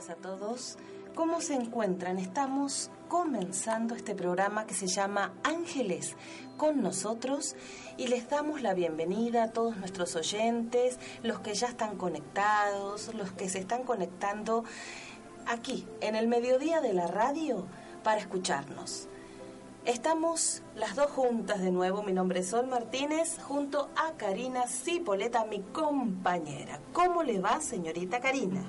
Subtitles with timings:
[0.00, 0.78] Días a todos.
[1.14, 2.18] ¿Cómo se encuentran?
[2.18, 6.16] Estamos comenzando este programa que se llama Ángeles
[6.56, 7.54] con nosotros
[7.98, 13.32] y les damos la bienvenida a todos nuestros oyentes, los que ya están conectados, los
[13.32, 14.64] que se están conectando
[15.46, 17.66] aquí en el mediodía de la radio
[18.02, 19.09] para escucharnos.
[19.86, 22.02] Estamos las dos juntas de nuevo.
[22.02, 26.78] Mi nombre es Sol Martínez, junto a Karina Cipoleta, mi compañera.
[26.92, 28.62] ¿Cómo le va, señorita Karina?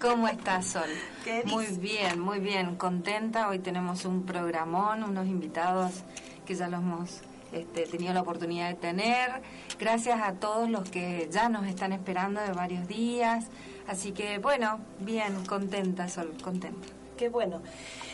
[0.00, 0.90] ¿Cómo está, Sol?
[1.22, 3.48] ¿Qué muy bien, muy bien, contenta.
[3.48, 6.02] Hoy tenemos un programón, unos invitados
[6.44, 7.20] que ya los hemos
[7.52, 9.40] este, tenido la oportunidad de tener.
[9.78, 13.46] Gracias a todos los que ya nos están esperando de varios días.
[13.86, 16.97] Así que, bueno, bien, contenta, Sol, contenta.
[17.18, 17.62] Qué bueno.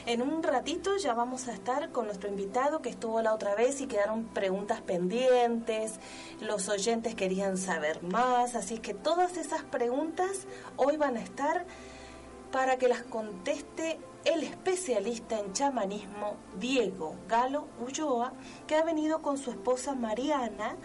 [0.06, 3.82] En un ratito ya vamos a estar con nuestro invitado que estuvo la otra vez
[3.82, 6.00] y quedaron preguntas pendientes,
[6.40, 10.46] los oyentes querían saber más, así que todas esas preguntas
[10.78, 11.66] hoy van a estar
[12.50, 18.32] para que las conteste el especialista en chamanismo Diego Galo Ulloa,
[18.66, 20.76] que ha venido con su esposa Mariana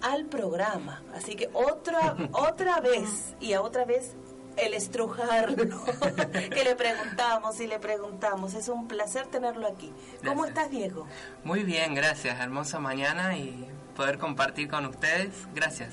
[0.00, 1.00] al programa.
[1.14, 4.16] Así que otra, otra vez, y a otra vez
[4.56, 5.84] el estrujarlo,
[6.32, 8.54] que le preguntamos y le preguntamos.
[8.54, 9.92] Es un placer tenerlo aquí.
[10.24, 10.48] ¿Cómo Gracias.
[10.48, 11.06] estás, Diego?
[11.44, 12.38] Muy bien, gracias.
[12.40, 15.30] Hermosa mañana y poder compartir con ustedes.
[15.54, 15.90] Gracias.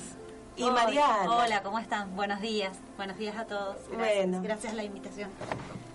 [0.56, 1.30] Y Hola, Mariana.
[1.36, 2.14] Hola, ¿cómo están?
[2.16, 2.76] Buenos días.
[2.96, 3.76] Buenos días a todos.
[3.90, 4.42] Gracias, Bueno.
[4.42, 5.30] gracias a la invitación.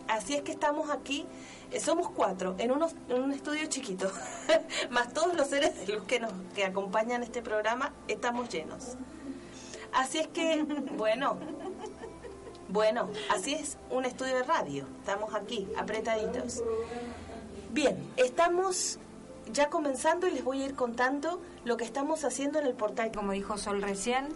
[0.08, 1.26] Así es que estamos aquí,
[1.72, 4.12] eh, somos cuatro, en, unos- en un estudio chiquito,
[4.92, 8.96] más todos los seres de luz que, nos, que acompañan este programa, estamos llenos.
[9.94, 10.64] Así es que,
[10.97, 11.38] bueno,
[12.70, 16.64] bueno, así es un estudio de radio, estamos aquí, apretaditos.
[17.72, 19.00] Bien, estamos
[19.52, 23.12] ya comenzando y les voy a ir contando lo que estamos haciendo en el portal.
[23.14, 24.30] Como dijo Sol recién,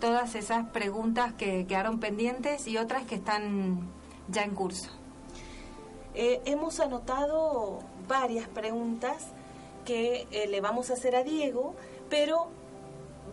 [0.00, 3.90] todas esas preguntas que quedaron pendientes y otras que están
[4.28, 4.90] ya en curso.
[6.14, 9.26] Eh, hemos anotado varias preguntas
[9.84, 11.74] que eh, le vamos a hacer a Diego,
[12.08, 12.48] pero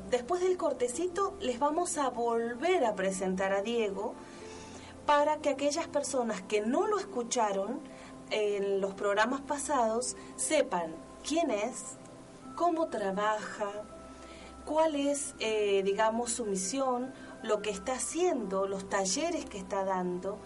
[0.09, 4.16] después del cortecito les vamos a volver a presentar a Diego
[5.11, 7.81] para que aquellas personas que no lo escucharon
[8.29, 10.95] en los programas pasados sepan
[11.27, 11.97] quién es,
[12.55, 13.73] cómo trabaja,
[14.63, 17.13] cuál es, eh, digamos, su misión,
[17.44, 20.38] lo que está haciendo, los talleres que está dando.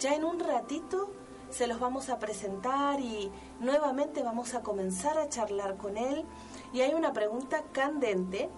[0.00, 1.12] Ya en un ratito
[1.50, 3.30] se los vamos a presentar y
[3.60, 6.24] nuevamente vamos a comenzar a charlar con él.
[6.72, 8.48] Y hay una pregunta candente,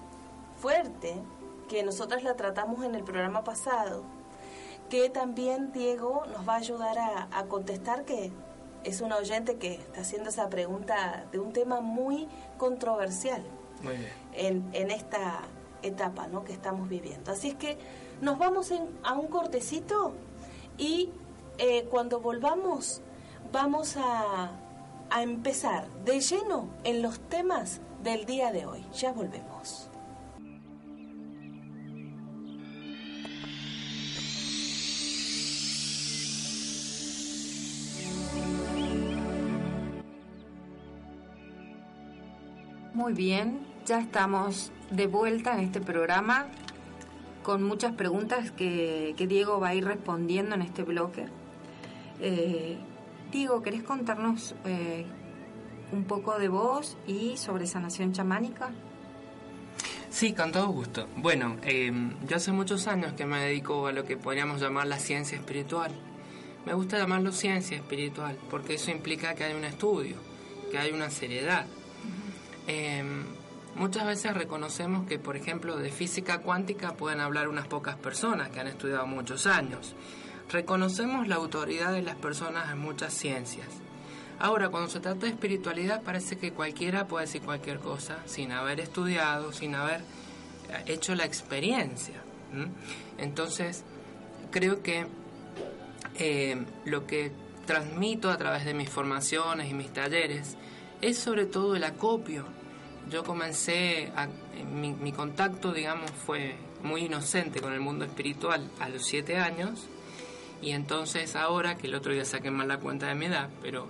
[0.57, 1.17] fuerte,
[1.69, 4.05] que nosotras la tratamos en el programa pasado,
[4.91, 8.31] que también Diego nos va a ayudar a, a contestar, que
[8.85, 12.29] es un oyente que está haciendo esa pregunta de un tema muy
[12.59, 13.43] controversial
[13.83, 14.13] Muy bien.
[14.35, 15.41] en, en esta
[15.83, 16.45] etapa ¿no?
[16.45, 17.31] que estamos viviendo.
[17.33, 17.79] Así es que
[18.21, 20.13] nos vamos en- a un cortecito
[20.77, 21.11] y
[21.59, 23.01] eh, cuando volvamos
[23.53, 24.51] vamos a,
[25.11, 28.85] a empezar de lleno en los temas del día de hoy.
[28.95, 29.50] Ya volvemos.
[43.01, 46.49] Muy bien, ya estamos de vuelta en este programa
[47.43, 51.25] con muchas preguntas que, que Diego va a ir respondiendo en este bloque.
[52.21, 52.77] Eh,
[53.33, 55.07] Diego, ¿querés contarnos eh,
[55.93, 58.69] un poco de vos y sobre sanación chamánica?
[60.11, 61.09] Sí, con todo gusto.
[61.17, 61.91] Bueno, eh,
[62.29, 65.91] yo hace muchos años que me dedico a lo que podríamos llamar la ciencia espiritual.
[66.67, 70.17] Me gusta llamarlo ciencia espiritual porque eso implica que hay un estudio,
[70.71, 71.65] que hay una seriedad.
[72.67, 73.03] Eh,
[73.75, 78.61] muchas veces reconocemos que, por ejemplo, de física cuántica pueden hablar unas pocas personas que
[78.61, 79.95] han estudiado muchos años.
[80.51, 83.69] Reconocemos la autoridad de las personas en muchas ciencias.
[84.39, 88.81] Ahora, cuando se trata de espiritualidad, parece que cualquiera puede decir cualquier cosa sin haber
[88.81, 92.23] estudiado, sin haber eh, hecho la experiencia.
[92.53, 92.69] ¿m?
[93.19, 93.85] Entonces,
[94.51, 95.07] creo que
[96.19, 97.33] eh, lo que
[97.67, 100.57] transmito a través de mis formaciones y mis talleres
[101.01, 102.45] es sobre todo el acopio.
[103.11, 104.29] Yo comencé, a,
[104.73, 109.89] mi, mi contacto, digamos, fue muy inocente con el mundo espiritual a los siete años
[110.63, 113.87] y entonces ahora, que el otro día saqué mal la cuenta de mi edad, pero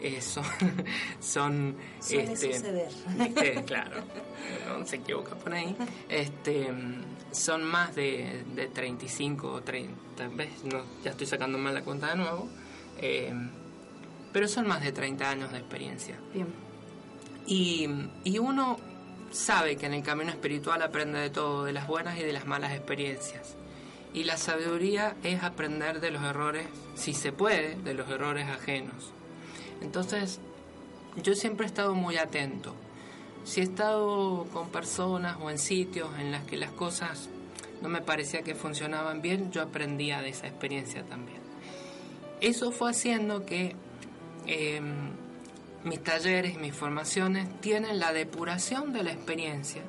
[0.00, 0.44] eh, son...
[1.20, 2.90] son Suele este, suceder.
[3.18, 3.64] ¿viste?
[3.64, 4.02] Claro,
[4.78, 5.74] no se equivoca por ahí.
[6.08, 6.68] Este,
[7.32, 10.64] son más de, de 35 o 30, ¿ves?
[10.64, 12.48] No, ya estoy sacando mal la cuenta de nuevo.
[12.98, 13.32] Eh,
[14.32, 16.16] pero son más de 30 años de experiencia.
[16.32, 16.48] Bien.
[17.46, 17.88] Y,
[18.24, 18.78] y uno
[19.30, 22.46] sabe que en el camino espiritual aprende de todo, de las buenas y de las
[22.46, 23.56] malas experiencias.
[24.12, 29.12] Y la sabiduría es aprender de los errores, si se puede, de los errores ajenos.
[29.82, 30.40] Entonces,
[31.22, 32.74] yo siempre he estado muy atento.
[33.44, 37.28] Si he estado con personas o en sitios en las que las cosas
[37.82, 41.40] no me parecía que funcionaban bien, yo aprendía de esa experiencia también.
[42.40, 43.76] Eso fue haciendo que
[44.50, 44.80] eh,
[45.84, 49.82] mis talleres y mis formaciones tienen la depuración de la experiencia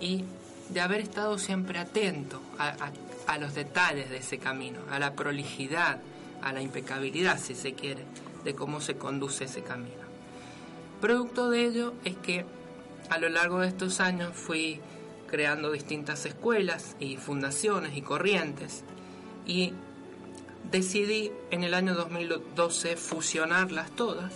[0.00, 0.24] y
[0.68, 6.00] de haber estado siempre atento a los detalles de ese camino, a la prolijidad,
[6.42, 8.04] a la impecabilidad, si se quiere,
[8.44, 10.02] de cómo se conduce ese camino.
[11.00, 12.44] Producto de ello es que
[13.08, 14.80] a lo largo de estos años fui
[15.28, 18.84] creando distintas escuelas y fundaciones y corrientes
[19.46, 19.72] y
[20.70, 24.32] decidí en el año 2012 fusionarlas todas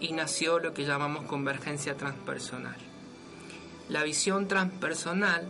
[0.00, 2.76] y nació lo que llamamos convergencia transpersonal.
[3.88, 5.46] La visión transpersonal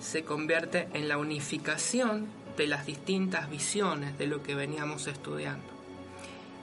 [0.00, 2.26] se convierte en la unificación
[2.56, 5.66] de las distintas visiones de lo que veníamos estudiando.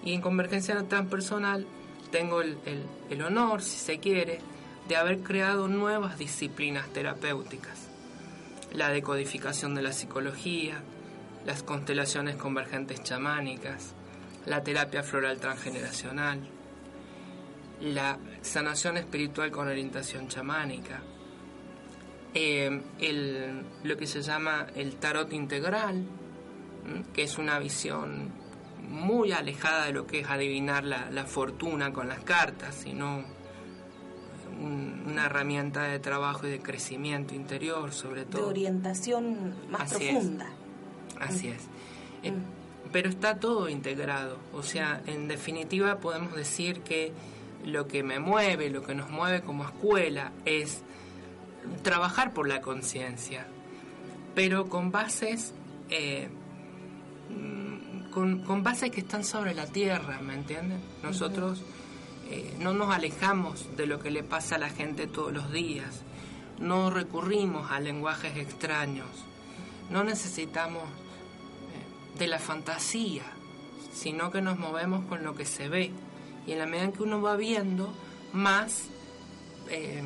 [0.04, 1.66] Y en convergencia transpersonal
[2.12, 4.40] tengo el, honor, si se quiere,
[4.88, 7.88] de haber creado nuevas disciplinas terapéuticas.
[8.74, 10.84] La decodificación de la psicología,
[11.46, 13.94] las constelaciones convergentes chamánicas,
[14.46, 16.48] la terapia floral transgeneracional,
[17.82, 21.02] la sanación espiritual con orientación chamánica,
[22.34, 26.06] eh, el, lo que se llama el tarot integral,
[27.14, 28.32] que es una visión
[28.90, 33.24] muy alejada de lo que es adivinar la, la fortuna con las cartas, sino
[34.60, 38.44] un, una herramienta de trabajo y de crecimiento interior, sobre todo.
[38.44, 40.46] De orientación más Así profunda.
[40.46, 40.65] Es.
[41.20, 41.64] Así es.
[42.24, 42.34] Eh,
[42.92, 44.38] pero está todo integrado.
[44.54, 47.12] O sea, en definitiva podemos decir que
[47.66, 50.82] lo que me mueve, lo que nos mueve como escuela es
[51.82, 53.48] trabajar por la conciencia,
[54.36, 55.54] pero con bases
[55.90, 56.30] eh,
[58.12, 60.80] con, con, bases que están sobre la tierra, ¿me entienden?
[61.04, 61.64] Nosotros
[62.30, 66.02] eh, no nos alejamos de lo que le pasa a la gente todos los días,
[66.60, 69.08] no recurrimos a lenguajes extraños,
[69.90, 70.84] no necesitamos
[72.18, 73.24] de la fantasía,
[73.94, 75.92] sino que nos movemos con lo que se ve.
[76.48, 77.94] Y en la medida en que uno va viendo,
[78.34, 78.90] más
[79.70, 80.02] eh,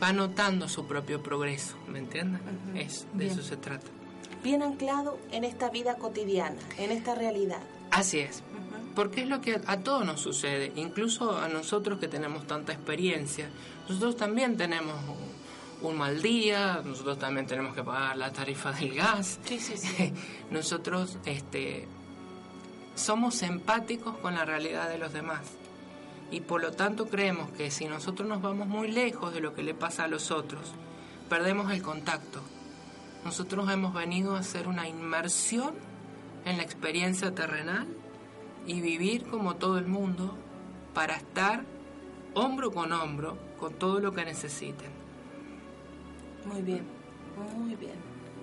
[0.00, 2.40] va notando su propio progreso, ¿me entiendes?
[2.42, 2.80] Uh -huh.
[2.80, 3.30] es, de Bien.
[3.30, 3.86] eso se trata.
[4.42, 7.60] Bien anclado en esta vida cotidiana, en esta realidad.
[7.90, 8.94] Así es, uh -huh.
[8.94, 13.48] porque es lo que a todos nos sucede, incluso a nosotros que tenemos tanta experiencia,
[13.88, 14.96] nosotros también tenemos
[15.82, 20.12] un, mal día, nosotros también tenemos que pagar la tarifa del gas, sí, sí, sí.
[20.50, 21.88] nosotros este,
[22.94, 25.40] somos empáticos con la realidad de los demás
[26.30, 29.62] y por lo tanto creemos que si nosotros nos vamos muy lejos de lo que
[29.62, 30.72] le pasa a los otros,
[31.28, 32.40] perdemos el contacto.
[33.24, 35.74] Nosotros hemos venido a hacer una inmersión
[36.44, 37.86] en la experiencia terrenal
[38.66, 40.36] y vivir como todo el mundo
[40.94, 41.64] para estar
[42.34, 44.91] hombro con hombro con todo lo que necesiten.
[46.46, 46.84] Muy bien,
[47.56, 47.94] muy bien,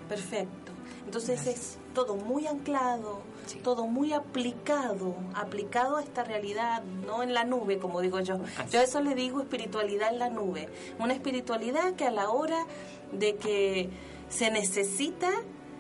[0.08, 0.72] perfecto.
[1.06, 1.56] Entonces Gracias.
[1.56, 3.60] es todo muy anclado, sí.
[3.64, 8.36] todo muy aplicado, aplicado a esta realidad, no en la nube, como digo yo.
[8.58, 8.72] Así.
[8.72, 10.70] Yo a eso le digo espiritualidad en la nube.
[11.00, 12.66] Una espiritualidad que a la hora
[13.12, 13.90] de que
[14.30, 15.32] se necesita,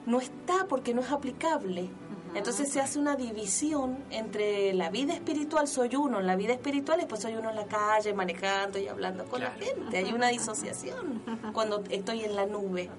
[0.05, 1.89] no está porque no es aplicable.
[2.35, 6.99] Entonces se hace una división entre la vida espiritual, soy uno en la vida espiritual,
[6.99, 9.55] y después soy uno en la calle manejando y hablando con claro.
[9.59, 9.97] la gente.
[9.97, 11.21] Hay una disociación
[11.53, 12.89] cuando estoy en la nube.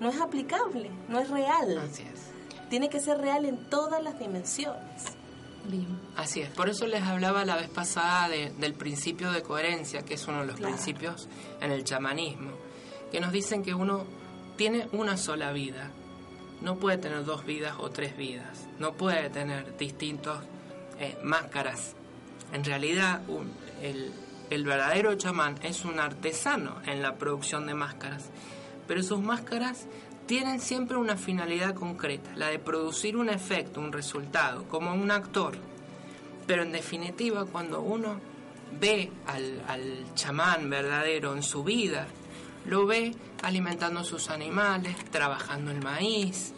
[0.00, 1.78] No es aplicable, no es real.
[1.78, 2.30] Así es
[2.70, 5.02] tiene que ser real en todas las dimensiones.
[5.68, 6.00] Bien.
[6.16, 10.14] Así es, por eso les hablaba la vez pasada de, del principio de coherencia, que
[10.14, 10.74] es uno de los claro.
[10.74, 11.28] principios
[11.60, 12.52] en el chamanismo,
[13.12, 14.06] que nos dicen que uno
[14.56, 15.90] tiene una sola vida,
[16.62, 20.38] no puede tener dos vidas o tres vidas, no puede tener distintos
[20.98, 21.94] eh, máscaras.
[22.52, 23.22] En realidad,
[24.50, 28.30] el verdadero chamán es un artesano en la producción de máscaras,
[28.86, 29.86] pero sus máscaras
[30.26, 35.56] tienen siempre una finalidad concreta, la de producir un efecto, un resultado, como un actor.
[36.46, 38.20] Pero en definitiva, cuando uno
[38.80, 42.06] ve al, al chamán verdadero en su vida,
[42.66, 46.52] lo ve alimentando sus animales, trabajando el maíz,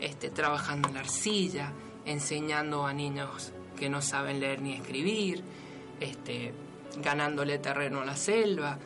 [0.00, 1.72] este, trabajando la arcilla,
[2.04, 5.42] enseñando a niños que no saben leer ni escribir,
[6.00, 6.52] este,
[7.02, 8.78] ganándole terreno a la selva.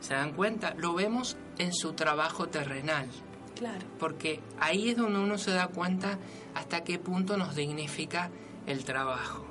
[0.00, 0.74] ¿Se dan cuenta?
[0.74, 3.08] Lo vemos en su trabajo terrenal.
[3.54, 3.86] Claro.
[3.98, 6.18] Porque ahí es donde uno se da cuenta
[6.54, 8.30] hasta qué punto nos dignifica
[8.66, 9.46] el trabajo.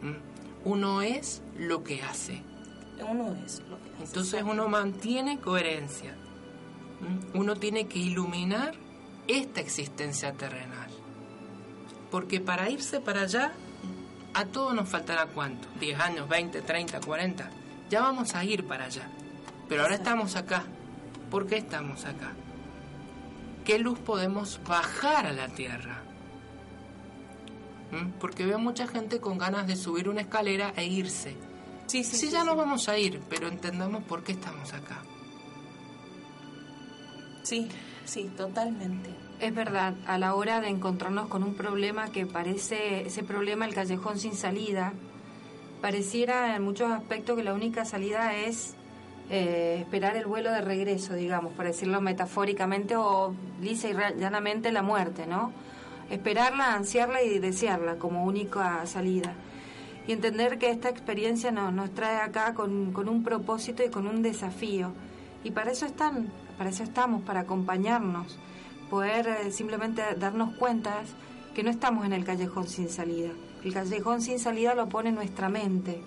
[0.00, 0.68] ¿Mm?
[0.68, 2.42] Uno es lo que hace.
[3.04, 4.04] Uno es lo que hace.
[4.04, 6.14] Entonces uno mantiene coherencia.
[7.34, 8.74] Uno tiene que iluminar
[9.26, 10.90] esta existencia terrenal.
[12.10, 13.52] Porque para irse para allá,
[14.34, 17.50] a todos nos faltará cuánto, 10 años, 20, 30, 40.
[17.90, 19.08] Ya vamos a ir para allá.
[19.68, 20.64] Pero ahora estamos acá.
[21.30, 22.32] ¿Por qué estamos acá?
[23.64, 26.02] ¿Qué luz podemos bajar a la tierra?
[27.90, 28.18] ¿Mm?
[28.18, 31.36] Porque veo mucha gente con ganas de subir una escalera e irse.
[31.92, 32.46] Sí, sí, Sí, sí, ya sí.
[32.46, 35.02] nos vamos a ir, pero entendamos por qué estamos acá.
[37.42, 37.68] Sí,
[38.06, 39.10] sí, totalmente.
[39.40, 43.74] Es verdad, a la hora de encontrarnos con un problema que parece, ese problema, el
[43.74, 44.94] callejón sin salida,
[45.82, 48.72] pareciera en muchos aspectos que la única salida es
[49.28, 54.80] eh, esperar el vuelo de regreso, digamos, para decirlo metafóricamente o lisa y llanamente la
[54.80, 55.52] muerte, ¿no?
[56.08, 59.34] Esperarla, ansiarla y desearla como única salida.
[60.06, 64.06] Y entender que esta experiencia nos, nos trae acá con, con un propósito y con
[64.06, 64.92] un desafío.
[65.44, 68.38] Y para eso están, para eso estamos, para acompañarnos,
[68.90, 71.02] poder eh, simplemente darnos cuenta
[71.54, 73.30] que no estamos en el callejón sin salida.
[73.64, 76.00] El callejón sin salida lo pone nuestra mente.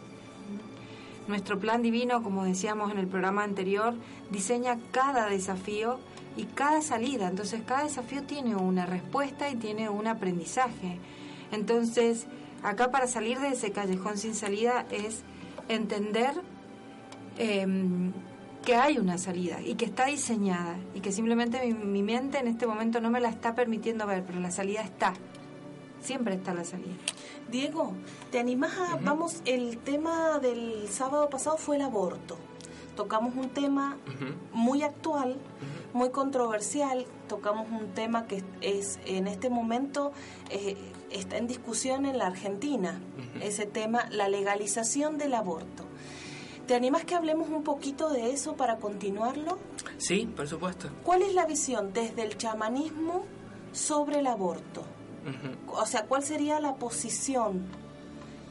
[1.28, 3.96] Nuestro plan divino, como decíamos en el programa anterior,
[4.30, 5.98] diseña cada desafío
[6.38, 7.28] y cada salida.
[7.28, 11.00] Entonces cada desafío tiene una respuesta y tiene un aprendizaje.
[11.52, 12.28] Entonces,
[12.66, 15.22] acá para salir de ese callejón sin salida es
[15.70, 16.34] entender
[17.38, 18.12] em,
[18.64, 22.48] que hay una salida y que está diseñada y que simplemente mi, mi mente en
[22.48, 25.14] este momento no me la está permitiendo ver, pero la salida está.
[26.02, 26.96] Siempre está la salida.
[27.50, 27.94] Diego,
[28.32, 28.98] ¿te animás a...
[28.98, 32.38] Vamos, el tema del sábado pasado fue el aborto.
[32.96, 33.98] Tocamos un tema
[34.54, 35.38] muy actual,
[35.94, 37.06] muy controversial.
[37.28, 40.12] Tocamos un tema que es en este momento
[40.50, 40.78] eh,
[41.12, 43.02] está en discusión en la Argentina.
[43.42, 45.84] Ese tema, la legalización del aborto.
[46.68, 49.60] ¿Te animás que hablemos un poquito de eso para continuarlo?
[49.98, 50.90] Sí, por supuesto.
[51.04, 53.26] ¿Cuál es la visión desde el chamanismo
[53.72, 54.84] sobre el aborto?
[55.68, 57.66] O sea, ¿cuál sería la posición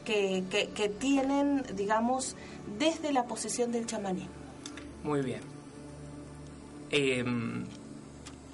[0.05, 2.35] que, que, que tienen, digamos,
[2.79, 4.31] desde la posición del chamanismo?
[5.03, 5.41] Muy bien.
[6.89, 7.65] Em,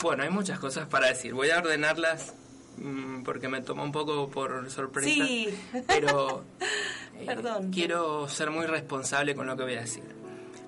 [0.01, 1.33] bueno, hay muchas cosas para decir.
[1.33, 2.33] Voy a ordenarlas
[2.77, 5.09] mm, porque me toma un poco por sorpresa.
[5.09, 5.49] Sí.
[5.87, 6.43] Pero
[7.19, 7.71] eh, Perdón.
[7.71, 10.03] quiero ser muy responsable con lo que voy a decir.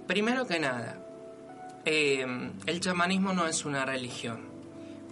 [0.08, 1.04] Primero que nada,
[1.86, 4.42] em, el chamanismo no es una religión.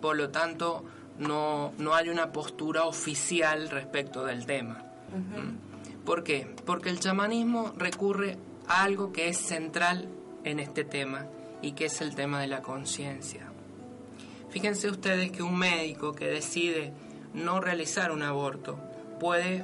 [0.02, 0.84] Por lo tanto,
[1.18, 4.91] no, no hay una postura oficial respecto del tema.
[6.06, 6.48] ¿Por qué?
[6.66, 8.38] Porque el chamanismo recurre
[8.68, 10.08] a algo que es central
[10.44, 11.28] en este tema
[11.62, 13.52] y que es el tema de la conciencia.
[14.50, 16.94] Fíjense ustedes que un médico que decide
[17.34, 18.78] no realizar un aborto
[19.20, 19.64] puede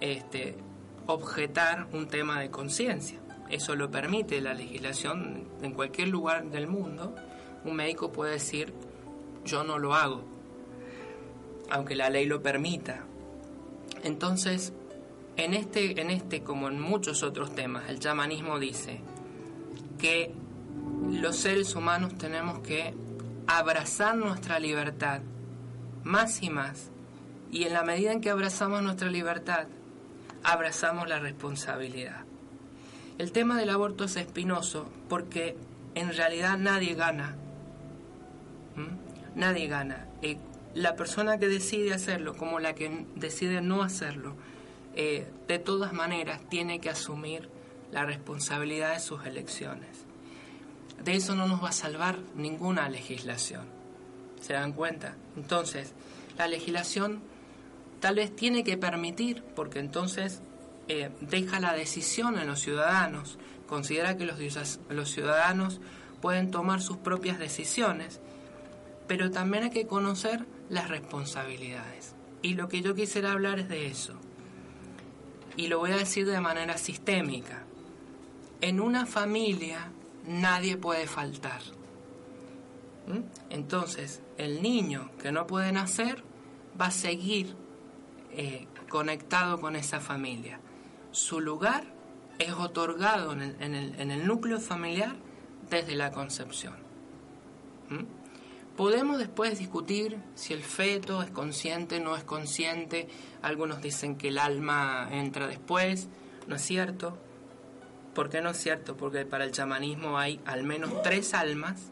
[0.00, 0.56] este,
[1.06, 3.18] objetar un tema de conciencia.
[3.48, 7.14] Eso lo permite la legislación en cualquier lugar del mundo.
[7.64, 8.72] Un médico puede decir,
[9.44, 10.22] yo no lo hago,
[11.68, 13.04] aunque la ley lo permita.
[14.04, 14.72] Entonces,
[15.44, 19.00] en este, en este como en muchos otros temas, el chamanismo dice
[19.98, 20.32] que
[21.10, 22.94] los seres humanos tenemos que
[23.46, 25.22] abrazar nuestra libertad
[26.04, 26.90] más y más.
[27.50, 29.66] Y en la medida en que abrazamos nuestra libertad,
[30.44, 32.24] abrazamos la responsabilidad.
[33.18, 35.56] El tema del aborto es espinoso porque
[35.94, 37.34] en realidad nadie gana.
[38.76, 39.38] ¿Mm?
[39.38, 40.06] Nadie gana.
[40.22, 40.38] Eh,
[40.74, 44.36] la persona que decide hacerlo como la que decide no hacerlo,
[44.94, 47.48] eh, de todas maneras tiene que asumir
[47.92, 50.06] la responsabilidad de sus elecciones.
[51.02, 53.66] De eso no nos va a salvar ninguna legislación.
[54.40, 55.16] ¿Se dan cuenta?
[55.36, 55.94] Entonces,
[56.38, 57.20] la legislación
[58.00, 60.42] tal vez tiene que permitir, porque entonces
[60.88, 64.38] eh, deja la decisión en los ciudadanos, considera que los,
[64.88, 65.80] los ciudadanos
[66.20, 68.20] pueden tomar sus propias decisiones,
[69.06, 72.14] pero también hay que conocer las responsabilidades.
[72.42, 74.14] Y lo que yo quisiera hablar es de eso.
[75.56, 77.64] Y lo voy a decir de manera sistémica.
[78.60, 79.90] En una familia
[80.26, 81.60] nadie puede faltar.
[83.06, 83.20] ¿Mm?
[83.50, 86.22] Entonces, el niño que no puede nacer
[86.80, 87.54] va a seguir
[88.32, 90.60] eh, conectado con esa familia.
[91.10, 91.84] Su lugar
[92.38, 95.14] es otorgado en el, núcleo familiar
[95.68, 96.74] desde la concepción.
[97.88, 98.19] ¿Mm?
[98.76, 103.08] Podemos después discutir si el feto es consciente, no es consciente.
[103.42, 106.08] Algunos dicen que el alma entra después.
[106.46, 107.18] No es cierto.
[108.14, 108.96] ¿Por qué no es cierto?
[108.96, 111.90] Porque para el chamanismo hay al menos tres almas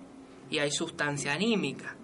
[0.51, 1.97] y hay sustancia anímica.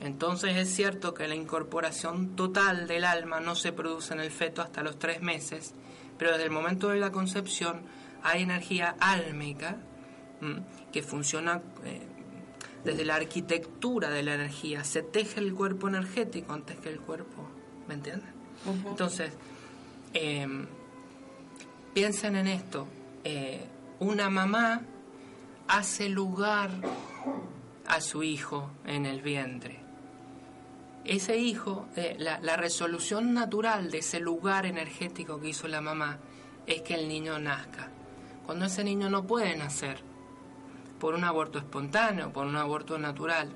[0.00, 4.60] Entonces es cierto que la incorporación total del alma no se produce en el feto
[4.60, 5.74] hasta los tres meses,
[6.18, 7.82] pero desde el momento de la concepción
[8.22, 9.78] hay energía álmica
[10.92, 12.06] que funciona eh,
[12.84, 14.84] desde la arquitectura de la energía.
[14.84, 17.48] Se teje el cuerpo energético antes que el cuerpo,
[17.88, 18.32] ¿me entienden?
[18.86, 19.32] Entonces,
[20.12, 20.66] em,
[21.92, 22.86] piensen en esto.
[23.24, 23.66] Eh,
[24.00, 24.82] una mamá
[25.66, 26.70] hace lugar
[27.86, 29.80] a su hijo en el vientre.
[31.04, 36.18] Ese hijo, eh, la, la, resolución natural de ese lugar energético que hizo la mamá
[36.66, 37.90] es que el niño nazca.
[38.46, 40.02] Cuando ese niño no puede nacer
[40.98, 43.50] por un aborto espontáneo, por un aborto natural,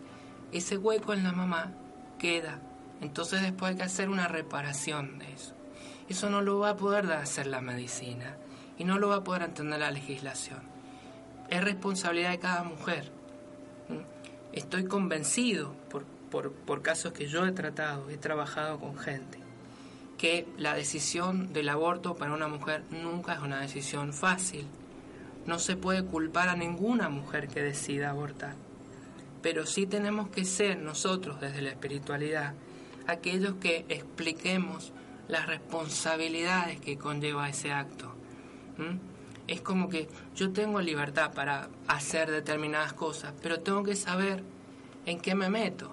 [0.53, 1.73] ese hueco en la mamá
[2.19, 2.61] queda.
[3.01, 5.55] Entonces después hay que hacer una reparación de eso.
[6.09, 8.37] Eso no lo va a poder hacer la medicina
[8.77, 10.61] y no lo va a poder entender la legislación.
[11.49, 13.13] Es responsabilidad de cada mujer
[14.53, 16.05] estoy convencido, por,
[16.53, 19.39] por, casos que yo he tratado, he trabajado con gente,
[20.17, 24.67] que la decisión del aborto para una mujer nunca es una decisión fácil.
[25.49, 28.55] No se puede culpar a ninguna mujer que decida abortar.
[29.43, 32.55] Pero sí tenemos que ser nosotros desde la espiritualidad
[33.09, 34.93] aquellos que expliquemos
[35.27, 38.15] las responsabilidades que conlleva ese acto
[39.49, 44.45] es como que yo tengo libertad para hacer determinadas cosas, pero tengo que saber
[45.07, 45.91] en qué me meto.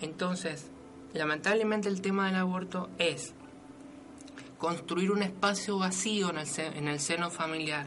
[0.00, 0.70] Entonces,
[1.12, 3.34] lamentablemente el tema del aborto es
[4.56, 7.86] construir un espacio vacío en el, en el seno familiar,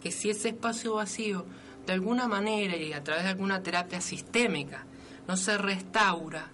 [0.00, 1.44] que si ese espacio vacío,
[1.86, 4.84] de alguna manera y a través de alguna terapia sistémica,
[5.26, 6.50] no se restaura,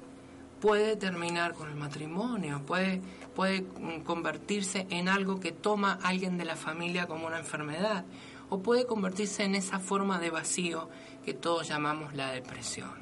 [0.61, 3.02] puede terminar con el matrimonio, puede
[3.35, 8.04] puede mm, convertirse en algo que toma alguien de la familia como una enfermedad
[8.48, 10.88] o puede convertirse en esa forma de vacío
[11.24, 12.92] que todos llamamos la depresión.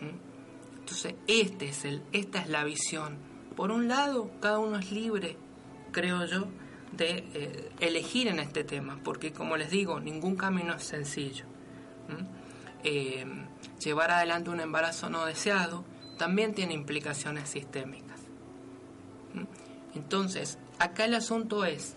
[0.00, 0.80] ¿Mm?
[0.80, 3.16] Entonces, este es el, esta es la visión.
[3.56, 5.36] Por un lado, cada uno es libre,
[5.92, 6.46] creo yo,
[6.92, 11.46] de eh, elegir en este tema, porque como les digo, ningún camino es sencillo.
[12.84, 13.24] Eh,
[13.82, 15.84] llevar adelante un embarazo no deseado
[16.18, 18.20] también tiene implicaciones sistémicas.
[19.94, 21.94] Entonces, acá el asunto es,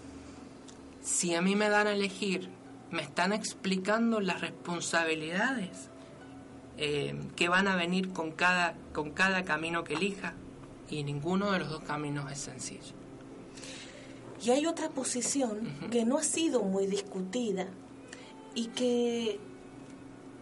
[1.02, 2.50] si a mí me dan a elegir,
[2.92, 5.90] me están explicando las responsabilidades
[6.78, 10.34] eh, que van a venir con cada, con cada camino que elija,
[10.90, 13.05] y ninguno de los dos caminos es sencillo.
[14.44, 17.68] Y hay otra posición que no ha sido muy discutida
[18.54, 19.40] y que,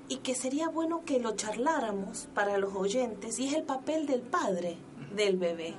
[0.10, 4.22] y que sería bueno que lo charláramos para los oyentes, y es el papel del
[4.22, 4.78] padre
[5.16, 5.76] del bebé,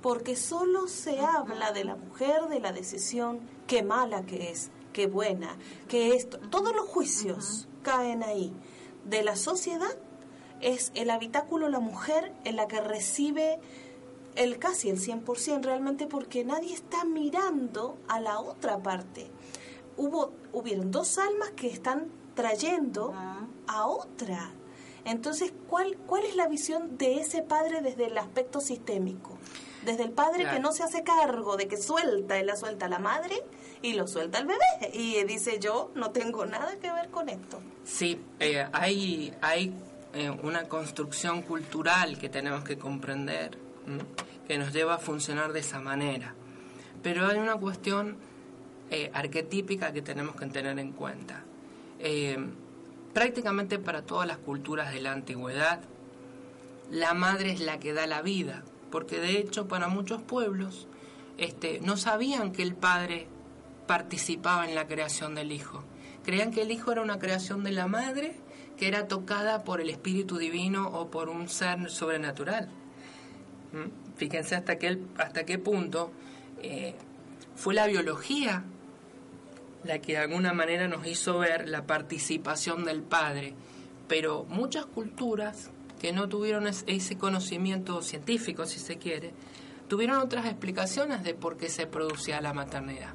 [0.00, 5.06] porque solo se habla de la mujer, de la decisión, qué mala que es, qué
[5.06, 5.56] buena,
[5.88, 8.52] que esto, todos los juicios caen ahí.
[9.04, 9.96] De la sociedad
[10.60, 13.58] es el habitáculo la mujer en la que recibe
[14.36, 19.30] el casi el 100% realmente porque nadie está mirando a la otra parte.
[19.96, 23.14] Hubo hubieron dos almas que están trayendo
[23.66, 24.52] a otra
[25.04, 29.36] entonces, ¿cuál, ¿cuál es la visión de ese padre desde el aspecto sistémico?
[29.84, 32.88] Desde el padre que no se hace cargo de que suelta, él la suelta a
[32.88, 33.34] la madre
[33.82, 34.92] y lo suelta al bebé.
[34.92, 37.58] Y dice, yo no tengo nada que ver con esto.
[37.82, 39.74] Sí, eh, hay, hay
[40.14, 43.58] eh, una construcción cultural que tenemos que comprender,
[44.46, 46.34] que nos lleva a funcionar de esa manera.
[47.02, 48.16] Pero hay una cuestión
[48.90, 51.44] eh, arquetípica que tenemos que tener en cuenta
[53.12, 55.80] prácticamente para todas las culturas de la antigüedad,
[56.90, 60.86] la madre es la que da la vida, porque de hecho para muchos pueblos
[61.38, 63.26] este, no sabían que el padre
[63.86, 65.84] participaba en la creación del hijo.
[66.24, 68.36] Creían que el hijo era una creación de la madre
[68.76, 72.68] que era tocada por el espíritu divino o por un ser sobrenatural.
[73.72, 74.16] ¿Mm?
[74.16, 76.12] Fíjense hasta qué, hasta qué punto
[76.62, 76.94] eh,
[77.54, 78.64] fue la biología
[79.84, 83.54] la que de alguna manera nos hizo ver la participación del Padre,
[84.08, 89.32] pero muchas culturas que no tuvieron ese conocimiento científico, si se quiere,
[89.88, 93.14] tuvieron otras explicaciones de por qué se producía la maternidad.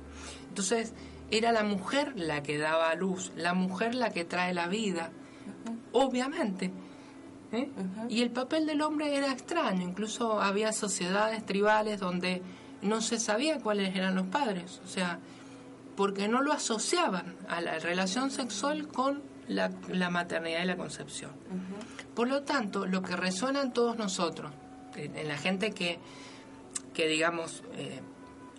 [0.50, 0.93] Entonces,
[1.32, 5.12] era la mujer la que daba a luz, la mujer la que trae la vida,
[5.91, 6.72] obviamente.
[7.52, 7.70] ¿Eh?
[8.10, 12.42] Y el papel del hombre era extraño, incluso había sociedades tribales donde
[12.82, 15.20] no se sabía cuáles eran los padres, o sea,
[15.96, 19.70] porque no lo asociaban a la relación sexual con la,
[20.10, 21.32] maternidad y la concepción.
[22.14, 24.52] Por lo tanto, lo que resuena en todos nosotros,
[24.96, 26.00] en, la gente que,
[26.94, 28.02] que digamos, eh,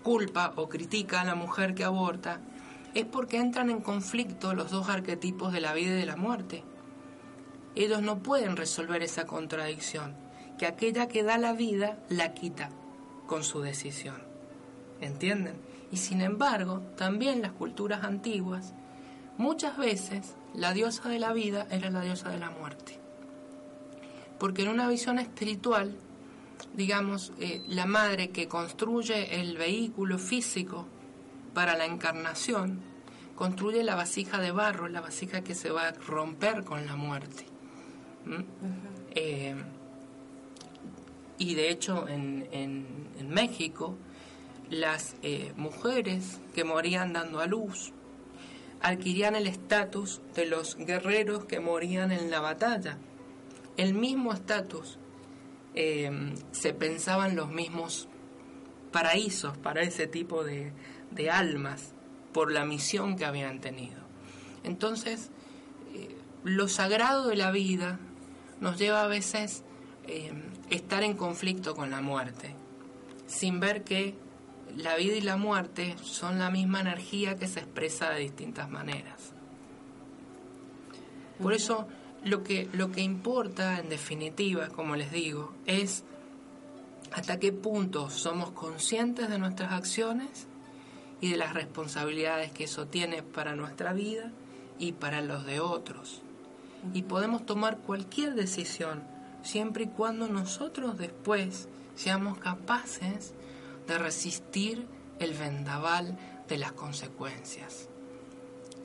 [0.03, 2.41] culpa o critica a la mujer que aborta,
[2.95, 6.65] es porque entran en conflicto los dos arquetipos de la vida y de la muerte.
[7.79, 10.17] Ellos no pueden resolver esa contradicción,
[10.59, 12.71] que aquella que da la vida la quita
[13.29, 14.17] con su decisión.
[15.01, 15.55] ¿Entienden?
[15.93, 18.75] Y sin embargo, también las culturas antiguas,
[19.37, 22.99] muchas veces la diosa de la vida era la diosa de la muerte.
[24.41, 25.95] Porque en una visión espiritual,
[26.75, 30.89] digamos, eh, la madre que construye el vehículo físico
[31.55, 32.81] para la encarnación,
[33.37, 37.48] construye la vasija de barro, la vasija que se va a romper con la muerte.
[39.15, 39.55] Eh,
[41.39, 43.97] y de hecho en, en, México,
[44.71, 47.93] las eh, mujeres que morían dando a luz
[48.81, 52.99] adquirían el estatus de los guerreros que morían en la batalla.
[53.77, 54.99] El mismo estatus.
[55.75, 56.11] Eh,
[56.51, 58.09] se pensaban los mismos
[58.91, 60.73] paraísos para ese tipo de,
[61.11, 61.93] de, almas
[62.33, 64.01] por la misión que habían tenido.
[64.65, 65.31] Entonces,
[66.45, 68.01] lo sagrado de la vida
[68.61, 69.63] nos lleva a veces
[70.07, 70.33] eh,
[70.71, 72.55] estar en conflicto con la muerte,
[73.27, 74.15] sin ver que
[74.77, 79.33] la vida y la muerte son la misma energía que se expresa de distintas maneras.
[81.41, 81.87] Por eso
[82.25, 86.05] lo que, lo que importa en definitiva, como les digo, es
[87.13, 90.47] hasta qué punto somos conscientes de nuestras acciones
[91.21, 94.33] y de las responsabilidades que eso tiene para nuestra vida
[94.79, 96.23] y para los de otros.
[96.95, 99.03] Y podemos tomar cualquier decisión
[99.43, 103.35] siempre y cuando nosotros después seamos capaces
[103.87, 104.87] de resistir
[105.19, 107.89] el vendaval de las consecuencias.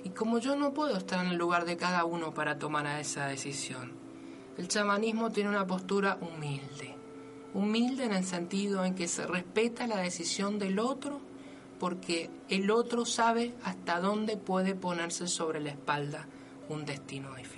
[0.04, 3.28] Y como yo no puedo estar en el lugar de cada uno para tomar esa
[3.28, 3.94] decisión,
[4.58, 6.96] el chamanismo tiene una postura humilde.
[7.54, 11.22] Humilde en el sentido en que se respeta la decisión del otro
[11.80, 16.28] porque el otro sabe hasta dónde puede ponerse sobre la espalda
[16.70, 17.53] un destino difícil.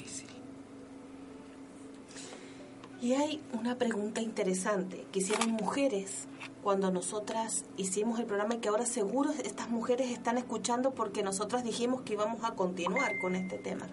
[3.06, 6.26] Y hay una pregunta interesante que hicieron mujeres
[6.64, 11.64] cuando nosotras hicimos el programa y que ahora seguro estas mujeres están escuchando porque nosotras
[11.64, 13.88] dijimos que íbamos a continuar con este tema.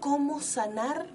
[0.00, 1.10] ¿Cómo sanar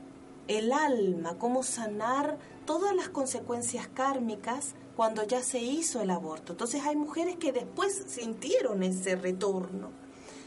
[0.48, 1.40] el alma?
[1.40, 6.52] ¿Cómo sanar todas las consecuencias kármicas cuando ya se hizo el aborto?
[6.52, 9.90] Entonces hay mujeres que después sintieron ese retorno,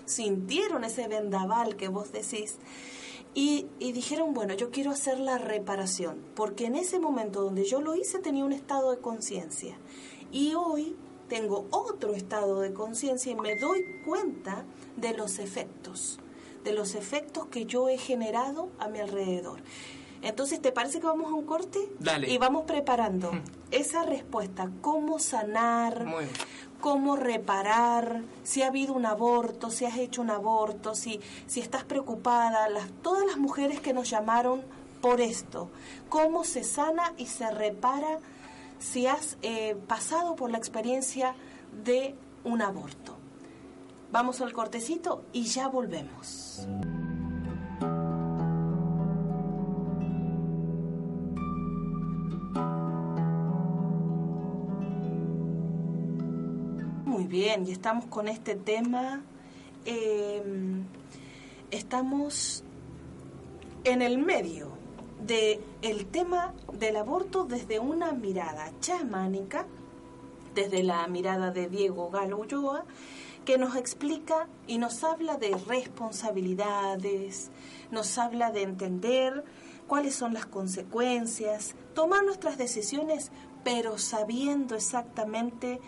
[0.04, 2.58] sintieron ese vendaval que vos decís.
[3.32, 7.80] Y, y, dijeron, bueno, yo quiero hacer la reparación, porque en ese momento donde yo
[7.80, 9.78] lo hice tenía un estado de conciencia
[10.32, 10.96] y hoy
[11.28, 14.64] tengo otro estado de conciencia y me doy cuenta
[14.96, 16.18] de los efectos,
[16.64, 19.60] de los efectos que yo he generado a mi alrededor.
[20.22, 21.78] Entonces, ¿te parece que vamos a un corte?
[21.98, 22.28] Dale.
[22.30, 23.30] Y vamos preparando
[23.70, 26.04] esa respuesta, cómo sanar,
[26.80, 31.84] cómo reparar, si ha habido un aborto, si has hecho un aborto, si, si estás
[31.84, 32.68] preocupada,
[33.02, 34.62] todas las mujeres que nos llamaron
[35.00, 35.70] por esto,
[36.08, 38.18] cómo se sana y se repara
[38.78, 41.34] si has eh, pasado por la experiencia
[41.84, 42.14] de
[42.44, 43.16] un aborto.
[44.12, 46.66] Vamos al cortecito y ya volvemos.
[57.30, 59.22] Bien, y estamos con este tema.
[59.84, 60.84] Em,
[61.70, 62.64] estamos
[63.84, 64.72] en el medio
[65.24, 65.60] de
[66.10, 69.64] tema del aborto desde una mirada chamánica,
[70.56, 72.84] desde la mirada de Diego Galo Ulloa,
[73.44, 77.50] que nos explica y nos habla de responsabilidades,
[77.92, 79.44] nos habla de entender
[79.86, 83.30] cuáles son las consecuencias, tomar nuestras decisiones,
[83.62, 85.80] pero sabiendo exactamente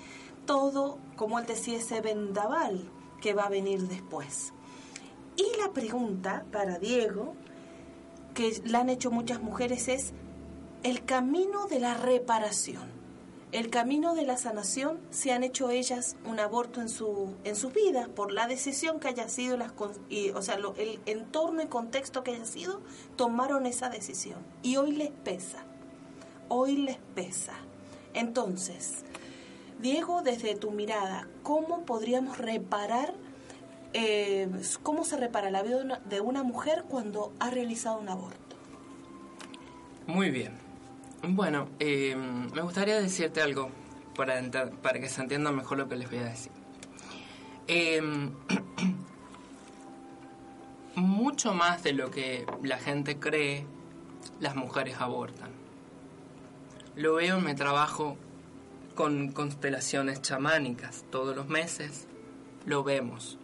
[0.46, 2.88] todo, como él decía, ese vendaval
[3.20, 4.52] que va a venir después.
[5.36, 7.34] Y la pregunta para Diego
[8.34, 10.12] que la han hecho muchas mujeres es
[10.82, 12.90] el camino de la reparación,
[13.52, 17.68] el camino de la sanación, si han hecho ellas un aborto en su en su
[17.70, 22.32] vida por la decisión que haya sido, las, o sea, el entorno y contexto que
[22.34, 22.80] haya sido,
[23.16, 25.64] tomaron esa decisión y hoy les pesa,
[26.48, 27.52] hoy les pesa.
[28.14, 29.04] Entonces,
[29.82, 33.14] Diego, desde tu mirada, ¿cómo podríamos reparar
[33.94, 34.48] eh,
[34.82, 38.56] cómo se repara la vida de una mujer cuando ha realizado un aborto.
[40.06, 40.52] Muy bien.
[41.22, 43.70] Bueno, eh, me gustaría decirte algo
[44.16, 44.40] para,
[44.94, 46.52] que se entienda mejor lo que les voy a decir.
[47.68, 48.00] Eh,
[50.96, 53.66] mucho más de lo que la gente cree,
[54.40, 55.50] las mujeres abortan.
[56.96, 58.16] Lo veo en mi trabajo
[59.02, 62.06] con constelaciones chamánicas todos los meses,
[62.66, 63.36] lo vemos.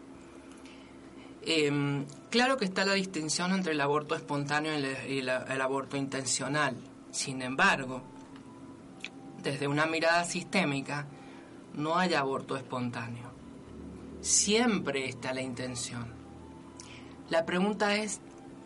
[1.42, 6.76] Em, claro que está la distinción entre el aborto espontáneo y, el, el aborto intencional.
[7.10, 8.02] Sin embargo,
[9.42, 11.08] desde una mirada sistémica,
[11.74, 13.32] no hay aborto espontáneo.
[14.20, 16.06] Siempre está la intención.
[17.30, 18.20] La pregunta es,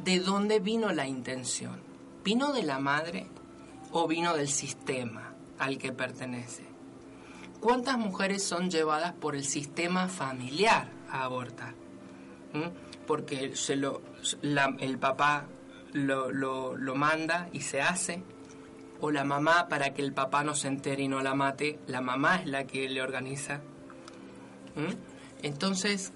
[0.05, 1.81] ¿de dónde vino la intención?
[2.23, 3.29] ¿Vino de la madre
[3.93, 6.72] o vino del sistema al que pertenece?
[7.63, 11.75] ¿Cuántas mujeres son llevadas por el sistema familiar a abortar?
[12.53, 13.07] ¿Mm?
[13.07, 13.55] Porque
[14.81, 15.47] el papá
[15.93, 18.25] lo, lo, manda y se hace,
[19.01, 22.01] o la mamá para que el papá no se entere y no la mate, la
[22.01, 23.59] mamá es la que le organiza.
[24.75, 25.45] ¿Mm?
[25.45, 26.13] Entonces,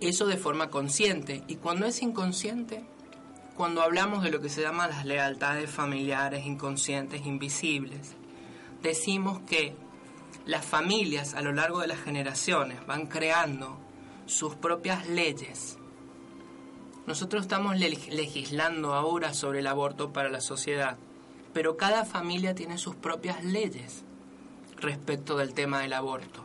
[0.00, 1.44] eso de forma consciente.
[1.48, 2.84] Y cuando es inconsciente,
[3.56, 8.16] cuando hablamos de lo que se llama las lealtades familiares inconscientes, invisibles,
[8.82, 9.74] decimos que
[10.46, 13.78] las familias a lo largo de las generaciones van creando
[14.26, 15.78] sus propias leyes.
[17.06, 20.96] Nosotros estamos legislando ahora sobre el aborto para la sociedad,
[21.52, 24.04] pero cada familia tiene sus propias leyes
[24.76, 26.44] respecto del tema del aborto.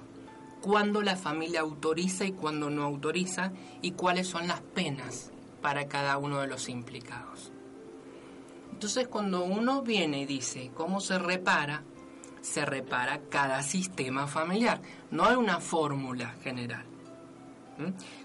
[0.62, 6.18] Cuándo la familia autoriza y cuándo no autoriza y cuáles son las penas para cada
[6.18, 7.52] uno de los implicados.
[8.72, 11.84] Entonces cuando uno viene y dice cómo se repara,
[12.48, 14.82] se repara cada sistema familiar.
[15.12, 16.86] No hay una fórmula general.